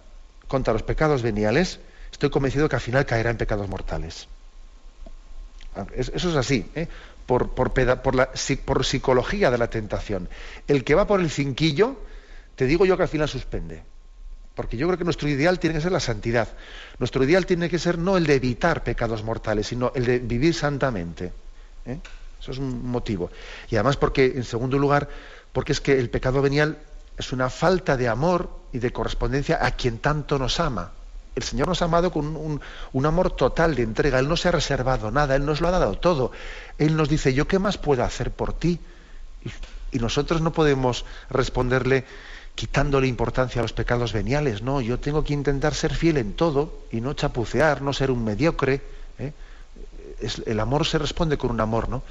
[0.48, 4.28] contra los pecados veniales, estoy convencido que al final caerá en pecados mortales.
[5.94, 6.86] Eso es así, ¿eh?
[7.26, 7.72] por, por,
[8.14, 8.32] la,
[8.64, 10.28] por psicología de la tentación.
[10.68, 11.96] El que va por el cinquillo,
[12.56, 13.82] te digo yo que al final suspende.
[14.54, 16.48] Porque yo creo que nuestro ideal tiene que ser la santidad.
[16.98, 20.52] Nuestro ideal tiene que ser no el de evitar pecados mortales, sino el de vivir
[20.52, 21.32] santamente.
[21.86, 21.98] ¿eh?
[22.38, 23.30] Eso es un motivo.
[23.70, 25.08] Y además porque, en segundo lugar,
[25.52, 26.76] porque es que el pecado venial
[27.22, 30.90] es una falta de amor y de correspondencia a quien tanto nos ama.
[31.36, 34.18] El Señor nos ha amado con un, amor total de entrega.
[34.18, 36.32] Él no se ha reservado nada, Él nos lo ha dado todo.
[36.78, 38.80] Él nos dice, ¿yo qué más puedo hacer por ti?
[39.92, 42.04] Y, nosotros no podemos responderle
[42.54, 44.62] quitándole importancia a los pecados veniales.
[44.62, 48.24] No, yo tengo que intentar ser fiel en todo y no chapucear, no ser un
[48.24, 48.82] mediocre.
[49.18, 49.32] ¿eh?
[50.46, 52.02] el amor se responde con un amor, ¿no?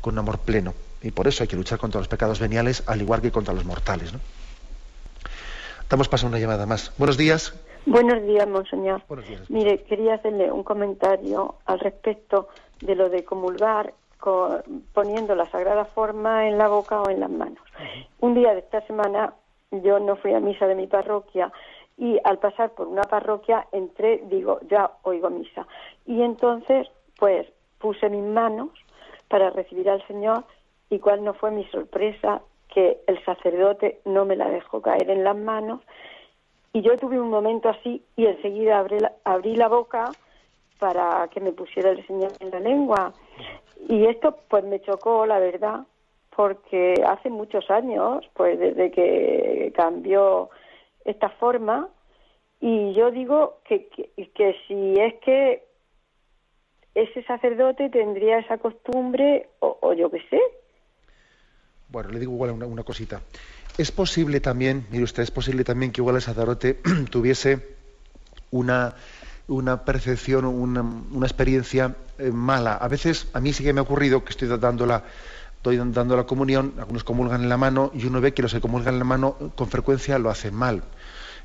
[0.00, 0.74] Con un amor pleno.
[1.02, 3.64] Y por eso hay que luchar contra los pecados veniales, al igual que contra los
[3.64, 4.12] mortales.
[4.12, 4.20] ¿no?
[5.90, 6.96] Estamos pasando una llamada más.
[6.98, 7.52] Buenos días.
[7.84, 9.02] Buenos días, monseñor.
[9.48, 12.46] Mire, quería hacerle un comentario al respecto
[12.80, 13.92] de lo de comulgar
[14.94, 17.58] poniendo la sagrada forma en la boca o en las manos.
[18.20, 19.34] Un día de esta semana
[19.72, 21.50] yo no fui a misa de mi parroquia
[21.98, 25.66] y al pasar por una parroquia entré, digo, ya oigo misa.
[26.06, 26.86] Y entonces,
[27.18, 27.48] pues
[27.80, 28.68] puse mis manos
[29.26, 30.44] para recibir al Señor
[30.88, 32.42] y cuál no fue mi sorpresa
[32.74, 35.80] que el sacerdote no me la dejó caer en las manos
[36.72, 40.10] y yo tuve un momento así y enseguida abrí la, abrí la boca
[40.78, 43.12] para que me pusiera el Señor en la lengua.
[43.88, 45.80] Y esto pues me chocó, la verdad,
[46.34, 50.50] porque hace muchos años, pues desde que cambió
[51.04, 51.88] esta forma,
[52.60, 55.64] y yo digo que, que, si es que
[56.94, 60.40] ese sacerdote tendría esa costumbre, o, yo qué sé.
[61.90, 63.20] Bueno, le digo igual una cosita.
[63.76, 66.74] Es posible también, mire usted, es posible también que igual el sacerdote
[67.10, 67.66] tuviese
[68.52, 68.94] una,
[69.48, 72.74] una percepción, una, una experiencia eh, mala.
[72.74, 75.02] A veces, a mí sí que me ha ocurrido que estoy dando la,
[75.56, 78.60] estoy dando la comunión, algunos comulgan en la mano y uno ve que los que
[78.60, 80.84] comulgan en la mano con frecuencia lo hacen mal.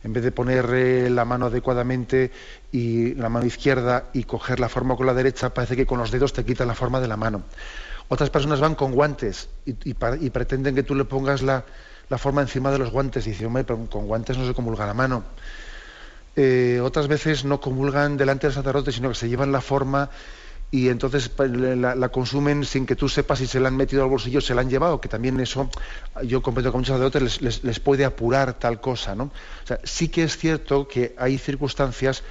[0.03, 2.31] En vez de poner eh, la mano adecuadamente
[2.71, 6.11] y la mano izquierda y coger la forma con la derecha, parece que con los
[6.11, 7.41] dedos te quitan la forma de la mano.
[8.07, 11.63] Otras personas van con guantes y, y pretenden que tú le pongas la,
[12.17, 13.25] forma encima de los guantes.
[13.27, 15.23] Y dice, hombre, pero con guantes no se comulga la mano.
[16.35, 20.09] Eh, otras veces no comulgan delante del sacerdote, sino que se llevan la forma
[20.71, 24.39] y entonces la, consumen sin que tú sepas si se la han metido al bolsillo
[24.39, 25.69] o se la han llevado, que también eso,
[26.23, 29.15] yo comprendo que a muchos sacerdotes les, les, puede apurar tal cosa.
[29.15, 29.25] ¿no?
[29.25, 32.23] O sea, sí que es cierto que hay circunstancias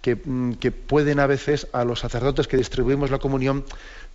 [0.00, 3.64] que, mm, que, pueden a veces a los sacerdotes que distribuimos la comunión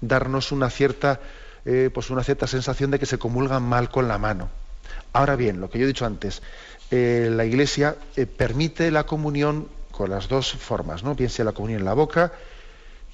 [0.02, 1.20] darnos una cierta,
[1.66, 4.50] eh, pues una cierta sensación de que se comulgan mal con la mano.
[5.14, 6.42] Ahora bien, lo que yo he dicho antes,
[6.92, 11.16] eh, la Iglesia eh, permite la comunión con las dos formas, ¿no?
[11.16, 12.34] Bien sea la comunión en la boca,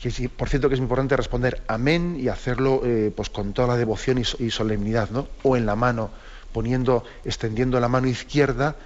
[0.02, 2.82] que por cierto que es importante responder amén y hacerlo
[3.16, 5.28] pues con toda la devoción y, solemnidad, ¿no?
[5.44, 6.10] O en la mano,
[6.52, 8.78] poniendo, extendiendo la mano izquierda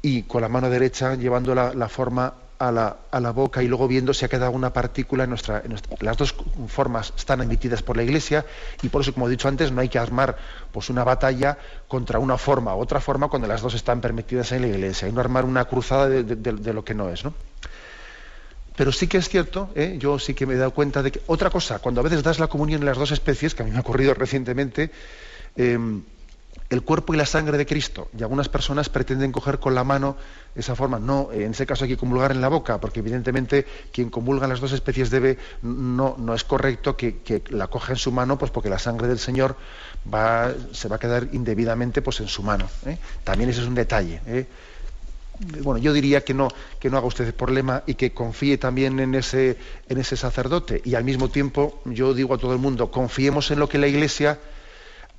[0.00, 3.88] y con la mano derecha llevando la forma a la, a la, boca y luego
[3.88, 5.64] viendo si ha quedado una partícula en nuestra,
[5.98, 6.32] Las dos
[6.68, 8.46] formas están emitidas por la Iglesia
[8.82, 10.36] y por eso, como he dicho antes, no hay que armar
[10.70, 11.58] pues, una batalla
[11.88, 15.12] contra una forma u otra forma cuando las dos están permitidas en la Iglesia y
[15.12, 17.24] no armar una cruzada de, lo que no es.
[17.24, 17.34] ¿no?
[18.76, 19.96] Pero sí que es cierto, ¿eh?
[19.98, 22.38] yo sí que me he dado cuenta de que otra cosa, cuando a veces das
[22.38, 24.92] la comunión en las dos especies, que a mí me ha ocurrido recientemente,
[25.56, 26.04] em,
[26.72, 28.08] el cuerpo y la sangre de Cristo.
[28.18, 30.16] Y algunas personas pretenden coger con la mano
[30.54, 30.98] esa forma.
[30.98, 34.58] No, en ese caso hay que comulgar en la boca, porque evidentemente quien comulga las
[34.60, 38.70] dos especies debe, no, no es correcto que, la coja en su mano, pues porque
[38.70, 39.54] la sangre del Señor
[40.12, 42.66] va, se va a quedar indebidamente pues, en su mano.
[42.86, 42.96] ¿eh?
[43.22, 44.22] También ese es un detalle.
[44.26, 44.46] ¿eh?
[45.62, 46.48] Bueno, yo diría que no,
[46.80, 49.58] que no haga usted el problema y que confíe también en ese,
[49.90, 50.80] en ese sacerdote.
[50.86, 53.88] Y al mismo tiempo, yo digo a todo el mundo, confiemos en lo que la
[53.88, 54.38] Iglesia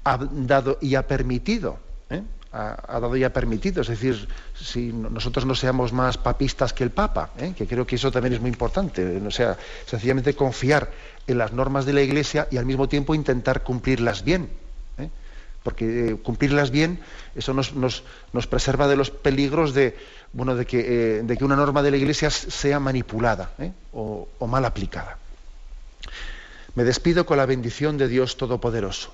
[0.03, 1.79] ha dado y ha permitido.
[2.09, 2.21] ¿eh?
[2.51, 3.81] Ha, dado y ha permitido.
[3.81, 7.53] Es decir, si nosotros no seamos más papistas que el Papa, ¿eh?
[7.57, 9.17] que creo que eso también es muy importante.
[9.25, 10.91] O sea, sencillamente confiar
[11.25, 14.49] en las normas de la Iglesia y al mismo tiempo intentar cumplirlas bien.
[14.99, 15.09] ¿eh?
[15.63, 16.99] Porque cumplirlas bien,
[17.35, 19.97] eso nos, nos, nos, preserva de los peligros de,
[20.33, 23.53] bueno, de, que, de que una norma de la Iglesia sea manipulada
[23.93, 25.17] o mal aplicada.
[26.75, 29.13] Me despido con la bendición de Dios Todopoderoso.